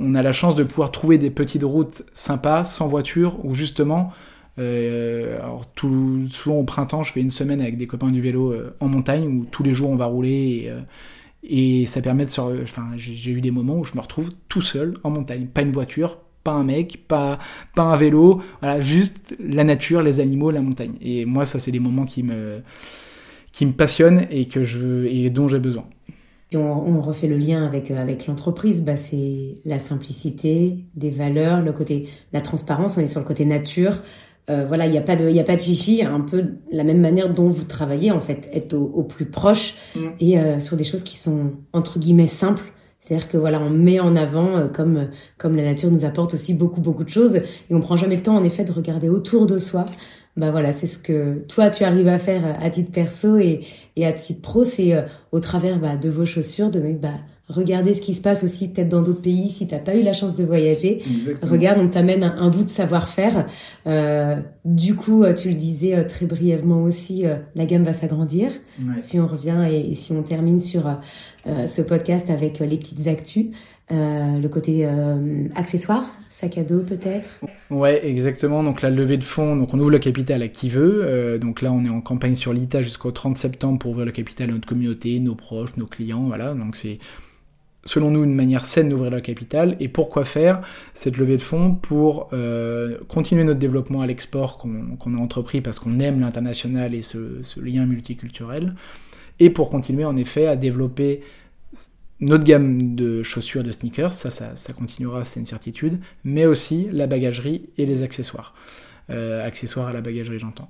on 0.00 0.16
a 0.16 0.22
la 0.22 0.32
chance 0.32 0.56
de 0.56 0.64
pouvoir 0.64 0.90
trouver 0.90 1.18
des 1.18 1.30
petites 1.30 1.62
routes 1.62 2.02
sympas, 2.14 2.64
sans 2.64 2.88
voiture, 2.88 3.36
où 3.44 3.54
justement, 3.54 4.10
tout, 5.76 6.26
souvent 6.32 6.56
au 6.56 6.64
printemps, 6.64 7.04
je 7.04 7.12
fais 7.12 7.20
une 7.20 7.30
semaine 7.30 7.60
avec 7.60 7.76
des 7.76 7.86
copains 7.86 8.10
du 8.10 8.20
vélo 8.20 8.52
en 8.80 8.88
montagne, 8.88 9.28
où 9.28 9.46
tous 9.48 9.62
les 9.62 9.72
jours 9.72 9.90
on 9.90 9.96
va 9.96 10.06
rouler. 10.06 10.68
Et 11.42 11.86
ça 11.86 12.00
permet 12.00 12.24
de 12.24 12.30
se. 12.30 12.40
Enfin, 12.40 12.88
j'ai 12.96 13.30
eu 13.30 13.40
des 13.40 13.50
moments 13.50 13.78
où 13.78 13.84
je 13.84 13.94
me 13.94 14.00
retrouve 14.00 14.30
tout 14.48 14.62
seul 14.62 14.94
en 15.04 15.10
montagne. 15.10 15.46
Pas 15.46 15.62
une 15.62 15.72
voiture, 15.72 16.18
pas 16.44 16.52
un 16.52 16.64
mec, 16.64 17.04
pas, 17.08 17.38
pas 17.74 17.82
un 17.82 17.96
vélo. 17.96 18.40
Voilà, 18.60 18.80
juste 18.80 19.36
la 19.38 19.64
nature, 19.64 20.02
les 20.02 20.20
animaux, 20.20 20.50
la 20.50 20.60
montagne. 20.60 20.94
Et 21.00 21.24
moi, 21.24 21.44
ça, 21.44 21.58
c'est 21.58 21.72
des 21.72 21.80
moments 21.80 22.04
qui 22.04 22.22
me, 22.22 22.62
qui 23.52 23.66
me 23.66 23.72
passionnent 23.72 24.26
et, 24.30 24.46
que 24.46 24.64
je, 24.64 25.06
et 25.06 25.30
dont 25.30 25.48
j'ai 25.48 25.60
besoin. 25.60 25.84
Et 26.50 26.56
on, 26.56 27.02
refait 27.02 27.26
le 27.26 27.36
lien 27.36 27.66
avec, 27.66 27.90
euh, 27.90 28.00
avec 28.00 28.26
l'entreprise, 28.26 28.82
bah 28.82 28.96
c'est 28.96 29.56
la 29.66 29.78
simplicité, 29.78 30.78
des 30.94 31.10
valeurs, 31.10 31.60
le 31.60 31.74
côté, 31.74 32.08
la 32.32 32.40
transparence, 32.40 32.96
on 32.96 33.00
est 33.00 33.06
sur 33.06 33.20
le 33.20 33.26
côté 33.26 33.44
nature, 33.44 34.00
euh, 34.50 34.64
voilà, 34.66 34.86
il 34.86 34.92
n'y 34.92 34.98
a 34.98 35.02
pas 35.02 35.16
de, 35.16 35.28
il 35.28 35.38
a 35.38 35.44
pas 35.44 35.56
de 35.56 35.60
chichi, 35.60 36.02
un 36.02 36.20
peu 36.20 36.44
la 36.72 36.84
même 36.84 37.00
manière 37.00 37.32
dont 37.32 37.48
vous 37.48 37.64
travaillez 37.64 38.10
en 38.10 38.20
fait, 38.20 38.48
être 38.52 38.74
au, 38.74 39.02
plus 39.02 39.26
proche 39.26 39.74
mm. 39.94 40.00
et 40.20 40.38
euh, 40.38 40.60
sur 40.60 40.76
des 40.76 40.84
choses 40.84 41.02
qui 41.02 41.18
sont 41.18 41.52
entre 41.72 41.98
guillemets 41.98 42.26
simples. 42.26 42.72
C'est-à-dire 43.00 43.28
que 43.28 43.36
voilà, 43.36 43.60
on 43.60 43.70
met 43.70 44.00
en 44.00 44.16
avant 44.16 44.56
euh, 44.56 44.68
comme 44.68 45.08
comme 45.36 45.54
la 45.54 45.64
nature 45.64 45.90
nous 45.90 46.04
apporte 46.04 46.34
aussi 46.34 46.54
beaucoup 46.54 46.80
beaucoup 46.80 47.04
de 47.04 47.10
choses 47.10 47.36
et 47.36 47.74
on 47.74 47.80
prend 47.80 47.96
jamais 47.96 48.16
le 48.16 48.22
temps 48.22 48.36
en 48.36 48.44
effet 48.44 48.64
de 48.64 48.72
regarder 48.72 49.08
autour 49.08 49.46
de 49.46 49.58
soi. 49.58 49.86
Bah 50.36 50.50
voilà, 50.50 50.72
c'est 50.72 50.86
ce 50.86 50.98
que 50.98 51.44
toi 51.48 51.68
tu 51.68 51.84
arrives 51.84 52.08
à 52.08 52.18
faire 52.18 52.56
à 52.60 52.70
titre 52.70 52.92
perso 52.92 53.36
et, 53.36 53.66
et 53.96 54.06
à 54.06 54.12
titre 54.12 54.40
pro, 54.40 54.62
c'est 54.62 55.04
au 55.32 55.40
travers 55.40 55.80
bah, 55.80 55.96
de 55.96 56.08
vos 56.08 56.24
chaussures 56.24 56.70
de 56.70 56.80
bah 56.92 57.10
regarder 57.48 57.94
ce 57.94 58.00
qui 58.00 58.14
se 58.14 58.20
passe 58.20 58.44
aussi 58.44 58.68
peut-être 58.68 58.88
dans 58.88 59.02
d'autres 59.02 59.22
pays 59.22 59.48
si 59.48 59.66
tu 59.66 59.74
n'as 59.74 59.80
pas 59.80 59.96
eu 59.96 60.02
la 60.02 60.12
chance 60.12 60.34
de 60.34 60.44
voyager. 60.44 61.02
Regarde, 61.42 61.78
on 61.80 61.88
t'amène 61.88 62.22
un, 62.22 62.50
bout 62.50 62.64
de 62.64 62.70
savoir-faire. 62.70 63.46
Euh, 63.86 64.36
du 64.64 64.94
coup, 64.94 65.24
euh, 65.24 65.32
tu 65.32 65.48
le 65.48 65.54
disais 65.54 65.96
euh, 65.96 66.04
très 66.04 66.26
brièvement 66.26 66.82
aussi, 66.82 67.24
la 67.54 67.64
gamme 67.64 67.84
va 67.84 67.92
s'agrandir. 67.92 68.52
Si 69.00 69.18
on 69.18 69.26
revient 69.26 69.64
et, 69.70 69.94
si 69.94 70.12
on 70.12 70.22
termine 70.22 70.60
sur 70.60 70.84
ce 71.46 71.82
podcast 71.82 72.30
avec 72.30 72.58
les 72.60 72.76
petites 72.76 73.06
actus. 73.06 73.46
le 73.90 74.46
côté 74.48 74.86
accessoire, 75.54 76.04
sac 76.30 76.58
à 76.58 76.62
dos 76.62 76.80
peut-être. 76.80 77.40
Ouais, 77.70 78.06
exactement. 78.06 78.62
Donc 78.62 78.82
la 78.82 78.90
levée 78.90 79.16
de 79.16 79.24
fonds, 79.24 79.56
donc 79.56 79.72
on 79.74 79.78
ouvre 79.78 79.90
le 79.90 79.98
capital 79.98 80.42
à 80.42 80.48
qui 80.48 80.68
veut. 80.68 81.38
donc 81.40 81.62
là, 81.62 81.72
on 81.72 81.84
est 81.84 81.90
en 81.90 82.00
campagne 82.00 82.34
sur 82.34 82.52
l'ITA 82.52 82.82
jusqu'au 82.82 83.10
30 83.10 83.36
septembre 83.36 83.78
pour 83.78 83.92
ouvrir 83.92 84.06
le 84.06 84.12
capital 84.12 84.50
à 84.50 84.52
notre 84.52 84.68
communauté, 84.68 85.18
nos 85.20 85.34
proches, 85.34 85.76
nos 85.76 85.86
clients. 85.86 86.26
Voilà, 86.26 86.54
donc 86.54 86.76
c'est 86.76 86.98
selon 87.88 88.10
nous, 88.10 88.22
une 88.22 88.34
manière 88.34 88.66
saine 88.66 88.90
d'ouvrir 88.90 89.10
le 89.10 89.20
capital. 89.20 89.76
Et 89.80 89.88
pourquoi 89.88 90.24
faire 90.24 90.60
cette 90.92 91.16
levée 91.16 91.38
de 91.38 91.42
fonds 91.42 91.74
Pour 91.74 92.28
euh, 92.32 92.98
continuer 93.08 93.44
notre 93.44 93.58
développement 93.58 94.02
à 94.02 94.06
l'export 94.06 94.58
qu'on 94.58 95.14
a 95.14 95.18
entrepris 95.18 95.62
parce 95.62 95.78
qu'on 95.78 95.98
aime 95.98 96.20
l'international 96.20 96.94
et 96.94 97.02
ce, 97.02 97.40
lien 97.60 97.86
multiculturel. 97.86 98.74
Et 99.40 99.48
pour 99.48 99.70
continuer 99.70 100.04
en 100.04 100.16
effet 100.16 100.46
à 100.46 100.56
développer 100.56 101.22
notre 102.20 102.44
gamme 102.44 102.94
de 102.94 103.22
chaussures, 103.22 103.64
de 103.64 103.72
sneakers, 103.72 104.12
ça, 104.12 104.30
ça, 104.30 104.72
continuera, 104.74 105.24
c'est 105.24 105.40
une 105.40 105.46
certitude, 105.46 105.98
mais 106.24 106.44
aussi 106.44 106.88
la 106.92 107.06
bagagerie 107.06 107.70
et 107.78 107.86
les 107.86 108.02
accessoires. 108.02 108.54
Euh, 109.10 109.46
accessoires 109.46 109.88
à 109.88 109.92
la 109.92 110.02
bagagerie, 110.02 110.38
j'entends. 110.38 110.68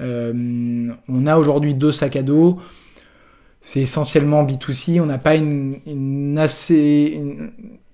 Euh, 0.00 0.92
on 1.08 1.26
a 1.26 1.38
aujourd'hui 1.38 1.74
deux 1.74 1.92
sacs 1.92 2.16
à 2.16 2.22
dos 2.22 2.60
c'est 3.60 3.80
essentiellement 3.80 4.44
B2C. 4.44 5.00
On 5.00 5.06
n'a 5.06 5.18
pas 5.18 5.34
une, 5.36 6.36
assez, 6.38 7.20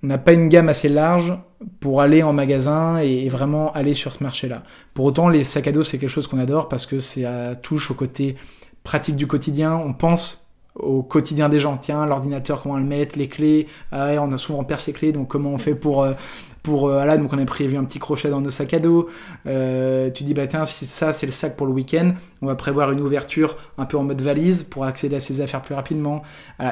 on 0.02 0.06
n'a 0.06 0.18
pas 0.18 0.32
une 0.32 0.48
gamme 0.48 0.68
assez 0.68 0.88
large 0.88 1.36
pour 1.80 2.00
aller 2.00 2.22
en 2.22 2.32
magasin 2.32 2.98
et, 2.98 3.28
vraiment 3.28 3.72
aller 3.72 3.94
sur 3.94 4.14
ce 4.14 4.22
marché-là. 4.22 4.62
Pour 4.92 5.06
autant, 5.06 5.28
les 5.28 5.44
sacs 5.44 5.68
à 5.68 5.72
dos, 5.72 5.84
c'est 5.84 5.98
quelque 5.98 6.10
chose 6.10 6.26
qu'on 6.26 6.38
adore 6.38 6.68
parce 6.68 6.86
que 6.86 6.98
ça 6.98 7.56
touche 7.56 7.90
au 7.90 7.94
côté 7.94 8.36
pratique 8.82 9.16
du 9.16 9.26
quotidien. 9.26 9.74
On 9.74 9.92
pense 9.92 10.50
au 10.74 11.02
quotidien 11.02 11.48
des 11.48 11.60
gens. 11.60 11.76
Tiens, 11.76 12.04
l'ordinateur, 12.06 12.62
comment 12.62 12.76
le 12.76 12.84
mettre, 12.84 13.18
les 13.18 13.28
clés. 13.28 13.66
Ah 13.92 14.10
on 14.20 14.32
a 14.32 14.38
souvent 14.38 14.64
perdu 14.64 14.84
ses 14.84 14.92
clés, 14.92 15.12
donc 15.12 15.28
comment 15.28 15.50
on 15.50 15.58
fait 15.58 15.74
pour, 15.74 16.02
euh, 16.02 16.12
pour 16.64 16.88
euh, 16.88 16.94
voilà, 16.94 17.16
donc 17.16 17.32
on 17.32 17.38
a 17.38 17.44
prévu 17.44 17.76
un 17.76 17.84
petit 17.84 18.00
crochet 18.00 18.30
dans 18.30 18.40
nos 18.40 18.50
sacs 18.50 18.74
à 18.74 18.80
dos. 18.80 19.08
Euh, 19.46 20.10
tu 20.10 20.24
dis 20.24 20.34
bah 20.34 20.48
tiens, 20.48 20.64
si 20.64 20.86
ça 20.86 21.12
c'est 21.12 21.26
le 21.26 21.32
sac 21.32 21.56
pour 21.56 21.68
le 21.68 21.72
week-end, 21.72 22.12
on 22.42 22.46
va 22.46 22.56
prévoir 22.56 22.90
une 22.90 23.00
ouverture 23.00 23.56
un 23.78 23.84
peu 23.84 23.96
en 23.96 24.02
mode 24.02 24.20
valise 24.20 24.64
pour 24.64 24.84
accéder 24.84 25.14
à 25.14 25.20
ses 25.20 25.40
affaires 25.40 25.62
plus 25.62 25.76
rapidement. 25.76 26.22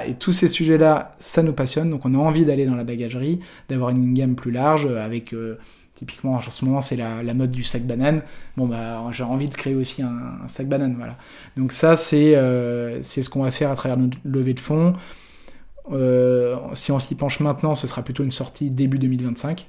Et 0.07 0.15
tous 0.15 0.33
ces 0.33 0.49
sujets-là, 0.49 1.13
ça 1.21 1.45
nous 1.45 1.53
passionne, 1.53 1.91
donc 1.91 2.05
on 2.05 2.15
a 2.15 2.19
envie 2.19 2.45
d'aller 2.45 2.67
dans 2.67 2.75
la 2.75 2.85
bagagerie, 2.85 3.39
d'avoir 3.69 3.91
une 3.91 4.13
gamme 4.15 4.35
plus 4.35 4.51
large 4.51 4.87
avec 4.87 5.35
Typiquement, 6.03 6.33
en 6.33 6.41
ce 6.41 6.65
moment, 6.65 6.81
c'est 6.81 6.97
la, 6.97 7.23
mode 7.35 7.53
du 7.53 7.63
sac 7.63 7.83
banane. 7.83 8.23
Bon, 8.57 8.67
bah, 8.67 9.05
j'ai 9.13 9.23
envie 9.23 9.49
de 9.49 9.55
créer 9.55 9.77
aussi 9.77 10.03
un, 10.03 10.49
sac 10.49 10.67
banane, 10.67 10.97
voilà. 10.97 11.17
Donc 11.57 11.71
ça, 11.71 11.95
euh, 12.15 12.99
c'est 13.03 13.23
ce 13.23 13.31
qu'on 13.31 13.45
va 13.45 13.53
faire 13.53 13.71
à 13.71 13.77
travers 13.77 13.97
notre 13.97 14.19
levée 14.25 14.55
de 14.55 14.59
fonds. 14.59 14.95
Euh, 15.91 16.57
si 16.75 16.93
on 16.93 16.99
s'y 16.99 17.15
penche 17.15 17.41
maintenant, 17.41 17.75
ce 17.75 17.87
sera 17.87 18.03
plutôt 18.03 18.23
une 18.23 18.31
sortie 18.31 18.71
début 18.71 18.99
2025. 18.99 19.69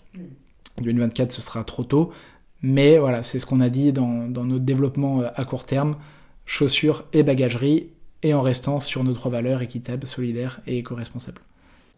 2024, 0.81 1.31
ce 1.31 1.41
sera 1.41 1.63
trop 1.63 1.83
tôt. 1.83 2.11
Mais 2.61 2.97
voilà, 2.97 3.23
c'est 3.23 3.39
ce 3.39 3.45
qu'on 3.45 3.59
a 3.59 3.69
dit 3.69 3.91
dans, 3.91 4.27
dans, 4.27 4.45
notre 4.45 4.63
développement 4.63 5.21
euh, 5.21 5.27
à 5.35 5.43
court 5.43 5.65
terme, 5.65 5.95
chaussures 6.45 7.05
et 7.13 7.23
bagagerie, 7.23 7.89
et 8.21 8.33
en 8.33 8.41
restant 8.41 8.79
sur 8.79 9.03
nos 9.03 9.13
trois 9.13 9.31
valeurs 9.31 9.61
équitables, 9.61 10.07
solidaires 10.07 10.61
et 10.65 10.77
éco-responsables. 10.77 11.41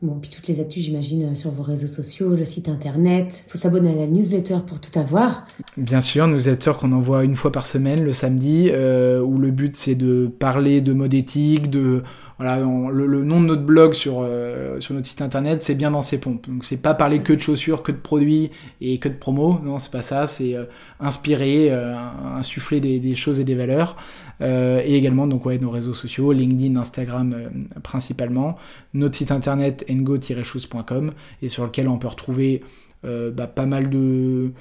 Bon, 0.02 0.20
puis 0.20 0.30
toutes 0.30 0.48
les 0.48 0.60
actus, 0.60 0.84
j'imagine, 0.84 1.32
euh, 1.32 1.36
sur 1.36 1.52
vos 1.52 1.64
réseaux 1.64 1.88
sociaux, 1.88 2.36
le 2.36 2.44
site 2.44 2.68
internet. 2.68 3.46
Il 3.48 3.52
faut 3.52 3.58
s'abonner 3.58 3.92
à 3.92 3.96
la 3.96 4.08
newsletter 4.08 4.58
pour 4.68 4.82
tout 4.82 5.00
avoir. 5.00 5.48
Bien 5.78 6.02
sûr, 6.02 6.28
newsletter 6.28 6.74
qu'on 6.78 6.92
envoie 6.92 7.24
une 7.24 7.36
fois 7.36 7.50
par 7.50 7.66
semaine, 7.66 8.04
le 8.04 8.12
samedi, 8.12 8.70
euh, 8.74 9.22
où 9.22 9.38
le 9.38 9.52
but 9.52 9.74
c'est 9.74 9.96
de 9.96 10.28
parler 10.28 10.82
de 10.82 10.92
mode 10.92 11.14
éthique, 11.14 11.70
de 11.70 12.04
voilà, 12.38 12.58
le, 12.58 13.24
nom 13.24 13.40
de 13.40 13.46
notre 13.46 13.62
blog 13.62 13.94
sur, 13.94 14.18
euh, 14.20 14.82
sur 14.82 14.94
notre 14.94 15.08
site 15.08 15.22
internet, 15.22 15.62
c'est 15.62 15.76
bien 15.76 15.92
dans 15.92 16.02
ses 16.02 16.18
pompes. 16.18 16.46
Donc 16.50 16.66
c'est 16.66 16.76
pas 16.76 16.94
parler 16.94 17.20
que 17.20 17.32
de 17.32 17.40
chaussures, 17.40 17.82
que 17.82 17.94
de 17.94 17.98
produits 17.98 18.52
et 18.82 18.98
que 18.98 19.08
de 19.08 19.14
promos. 19.14 19.62
Non, 19.64 19.80
c'est 19.80 19.92
pas 19.92 20.02
ça. 20.02 20.28
C'est 20.28 20.56
inspirer, 21.00 21.72
insuffler 21.72 22.82
des, 22.82 23.16
choses 23.16 23.40
et 23.40 23.46
des 23.46 23.56
valeurs. 23.56 23.96
et 24.42 24.98
également 24.98 25.28
donc 25.28 25.46
ouais, 25.46 25.58
nos 25.58 25.70
réseaux 25.70 25.94
sociaux, 25.94 26.34
LinkedIn, 26.34 26.78
Instagram 26.78 27.34
principalement. 27.82 28.56
Notre 28.94 29.16
site 29.16 29.32
internet 29.32 29.86
ngo-shoes.com 30.02 31.12
et 31.42 31.50
sur 31.50 31.66
lequel 31.66 31.88
on 31.88 31.98
peut 31.98 32.08
retrouver 32.08 32.62
bah, 33.04 33.46
pas 33.46 33.68
mal 33.68 33.90
de 33.92 34.52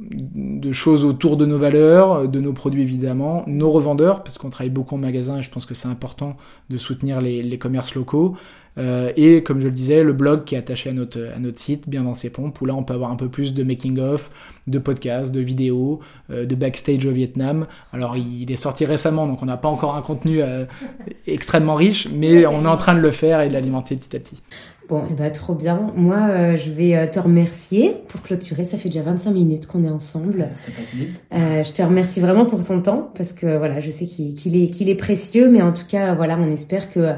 de 0.00 0.70
choses 0.70 1.04
autour 1.04 1.36
de 1.36 1.44
nos 1.44 1.58
valeurs, 1.58 2.28
de 2.28 2.40
nos 2.40 2.52
produits 2.52 2.82
évidemment, 2.82 3.42
nos 3.48 3.70
revendeurs, 3.70 4.22
parce 4.22 4.38
qu'on 4.38 4.50
travaille 4.50 4.70
beaucoup 4.70 4.94
en 4.94 4.98
magasin 4.98 5.38
et 5.38 5.42
je 5.42 5.50
pense 5.50 5.66
que 5.66 5.74
c'est 5.74 5.88
important 5.88 6.36
de 6.70 6.76
soutenir 6.76 7.20
les, 7.20 7.58
commerces 7.58 7.94
locaux. 7.94 8.36
Euh, 8.78 9.10
et 9.16 9.42
comme 9.42 9.58
je 9.58 9.66
le 9.66 9.72
disais, 9.72 10.04
le 10.04 10.12
blog 10.12 10.44
qui 10.44 10.54
est 10.54 10.58
attaché 10.58 10.90
à 10.90 10.92
notre, 10.92 11.18
à 11.34 11.40
notre 11.40 11.58
site, 11.58 11.88
bien 11.88 12.04
dans 12.04 12.14
ses 12.14 12.30
pompes, 12.30 12.60
où 12.60 12.64
là 12.66 12.76
on 12.76 12.84
peut 12.84 12.94
avoir 12.94 13.10
un 13.10 13.16
peu 13.16 13.28
plus 13.28 13.52
de 13.52 13.64
making-of, 13.64 14.30
de 14.68 14.78
podcasts, 14.78 15.32
de 15.32 15.40
vidéos, 15.40 15.98
euh, 16.30 16.46
de 16.46 16.54
backstage 16.54 17.04
au 17.04 17.10
Vietnam. 17.10 17.66
Alors 17.92 18.16
il 18.16 18.48
est 18.52 18.56
sorti 18.56 18.84
récemment, 18.84 19.26
donc 19.26 19.42
on 19.42 19.46
n'a 19.46 19.56
pas 19.56 19.68
encore 19.68 19.96
un 19.96 20.02
contenu 20.02 20.42
euh, 20.42 20.64
extrêmement 21.26 21.74
riche, 21.74 22.06
mais 22.12 22.46
on 22.46 22.62
est 22.62 22.68
en 22.68 22.76
train 22.76 22.94
de 22.94 23.00
le 23.00 23.10
faire 23.10 23.40
et 23.40 23.48
de 23.48 23.52
l'alimenter 23.52 23.96
petit 23.96 24.14
à 24.14 24.20
petit. 24.20 24.40
Bon, 24.88 25.02
et 25.02 25.08
eh 25.10 25.14
ben, 25.14 25.30
trop 25.30 25.54
bien. 25.54 25.92
Moi, 25.96 26.16
euh, 26.30 26.56
je 26.56 26.70
vais 26.70 26.96
euh, 26.96 27.06
te 27.06 27.18
remercier 27.18 27.94
pour 28.08 28.22
clôturer. 28.22 28.64
Ça 28.64 28.78
fait 28.78 28.88
déjà 28.88 29.02
25 29.02 29.32
minutes 29.32 29.66
qu'on 29.66 29.84
est 29.84 29.90
ensemble. 29.90 30.48
Euh, 31.34 31.62
je 31.62 31.72
te 31.72 31.82
remercie 31.82 32.20
vraiment 32.20 32.46
pour 32.46 32.64
ton 32.64 32.80
temps 32.80 33.10
parce 33.14 33.34
que 33.34 33.58
voilà, 33.58 33.80
je 33.80 33.90
sais 33.90 34.06
qu'il 34.06 34.56
est, 34.56 34.70
qu'il 34.70 34.88
est 34.88 34.94
précieux, 34.94 35.50
mais 35.50 35.60
en 35.60 35.74
tout 35.74 35.84
cas, 35.86 36.14
voilà, 36.14 36.38
on 36.40 36.50
espère 36.50 36.88
que 36.88 37.16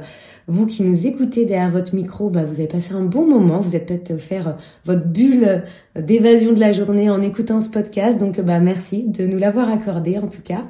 vous 0.48 0.66
qui 0.66 0.83
nous 0.83 1.06
écoutez 1.06 1.44
derrière 1.44 1.70
votre 1.70 1.94
micro, 1.94 2.28
bah, 2.28 2.42
vous 2.42 2.54
avez 2.54 2.66
passé 2.66 2.92
un 2.92 3.04
bon 3.04 3.24
moment. 3.24 3.61
Vous 3.61 3.76
êtes 3.76 3.87
peut-être 3.87 4.16
faire 4.20 4.56
votre 4.85 5.06
bulle 5.06 5.62
d'évasion 5.94 6.52
de 6.52 6.59
la 6.59 6.72
journée 6.72 7.09
en 7.09 7.22
écoutant 7.22 7.61
ce 7.61 7.70
podcast. 7.70 8.18
Donc, 8.18 8.40
bah, 8.40 8.59
merci 8.59 9.04
de 9.04 9.26
nous 9.26 9.38
l'avoir 9.38 9.68
accordé 9.70 10.18
en 10.18 10.26
tout 10.26 10.42
cas. 10.42 10.64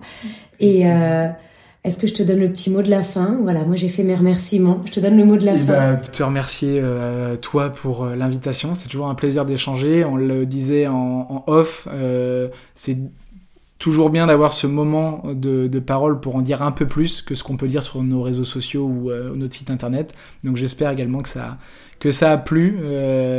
Et 0.58 0.84
est-ce 1.82 1.96
que 1.96 2.06
je 2.06 2.12
te 2.12 2.22
donne 2.22 2.40
le 2.40 2.50
petit 2.50 2.68
mot 2.68 2.82
de 2.82 2.90
la 2.90 3.02
fin? 3.02 3.38
Voilà, 3.42 3.64
moi 3.64 3.74
j'ai 3.74 3.88
fait 3.88 4.02
mes 4.02 4.14
remerciements. 4.14 4.82
Je 4.84 4.90
te 4.90 5.00
donne 5.00 5.16
le 5.16 5.24
mot 5.24 5.38
de 5.38 5.46
la 5.46 5.54
eh 5.54 5.58
fin. 5.58 5.94
Ben, 5.94 5.96
te 5.96 6.22
remercier 6.22 6.78
euh, 6.78 7.36
toi 7.36 7.70
pour 7.70 8.04
euh, 8.04 8.16
l'invitation. 8.16 8.74
C'est 8.74 8.88
toujours 8.88 9.08
un 9.08 9.14
plaisir 9.14 9.46
d'échanger. 9.46 10.04
On 10.04 10.16
le 10.16 10.44
disait 10.44 10.88
en, 10.88 11.42
off. 11.46 11.88
Euh, 11.90 12.48
c'est 12.74 12.98
toujours 13.78 14.10
bien 14.10 14.26
d'avoir 14.26 14.52
ce 14.52 14.66
moment 14.66 15.22
de, 15.32 15.78
parole 15.78 16.20
pour 16.20 16.36
en 16.36 16.42
dire 16.42 16.60
un 16.60 16.70
peu 16.70 16.86
plus 16.86 17.22
que 17.22 17.34
ce 17.34 17.42
qu'on 17.42 17.56
peut 17.56 17.68
dire 17.68 17.82
sur 17.82 18.02
nos 18.02 18.20
réseaux 18.20 18.44
sociaux 18.44 18.84
ou, 18.84 19.10
notre 19.34 19.56
site 19.56 19.70
internet. 19.70 20.12
Donc 20.44 20.56
j'espère 20.56 20.90
également 20.90 21.22
que 21.22 21.30
ça, 21.30 21.56
que 21.98 22.12
ça 22.12 22.32
a 22.32 22.36
plu. 22.36 22.76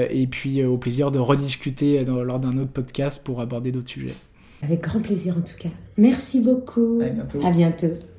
et 0.09 0.25
puis 0.25 0.65
au 0.65 0.77
plaisir 0.77 1.11
de 1.11 1.19
rediscuter 1.19 2.03
lors 2.05 2.39
d'un 2.39 2.57
autre 2.57 2.71
podcast 2.71 3.23
pour 3.23 3.39
aborder 3.39 3.71
d'autres 3.71 3.89
sujets. 3.89 4.15
Avec 4.63 4.81
grand 4.81 4.99
plaisir 4.99 5.37
en 5.37 5.41
tout 5.41 5.57
cas. 5.59 5.69
Merci 5.97 6.39
beaucoup. 6.39 7.01
À 7.03 7.09
bientôt. 7.09 7.45
À 7.45 7.51
bientôt. 7.51 8.10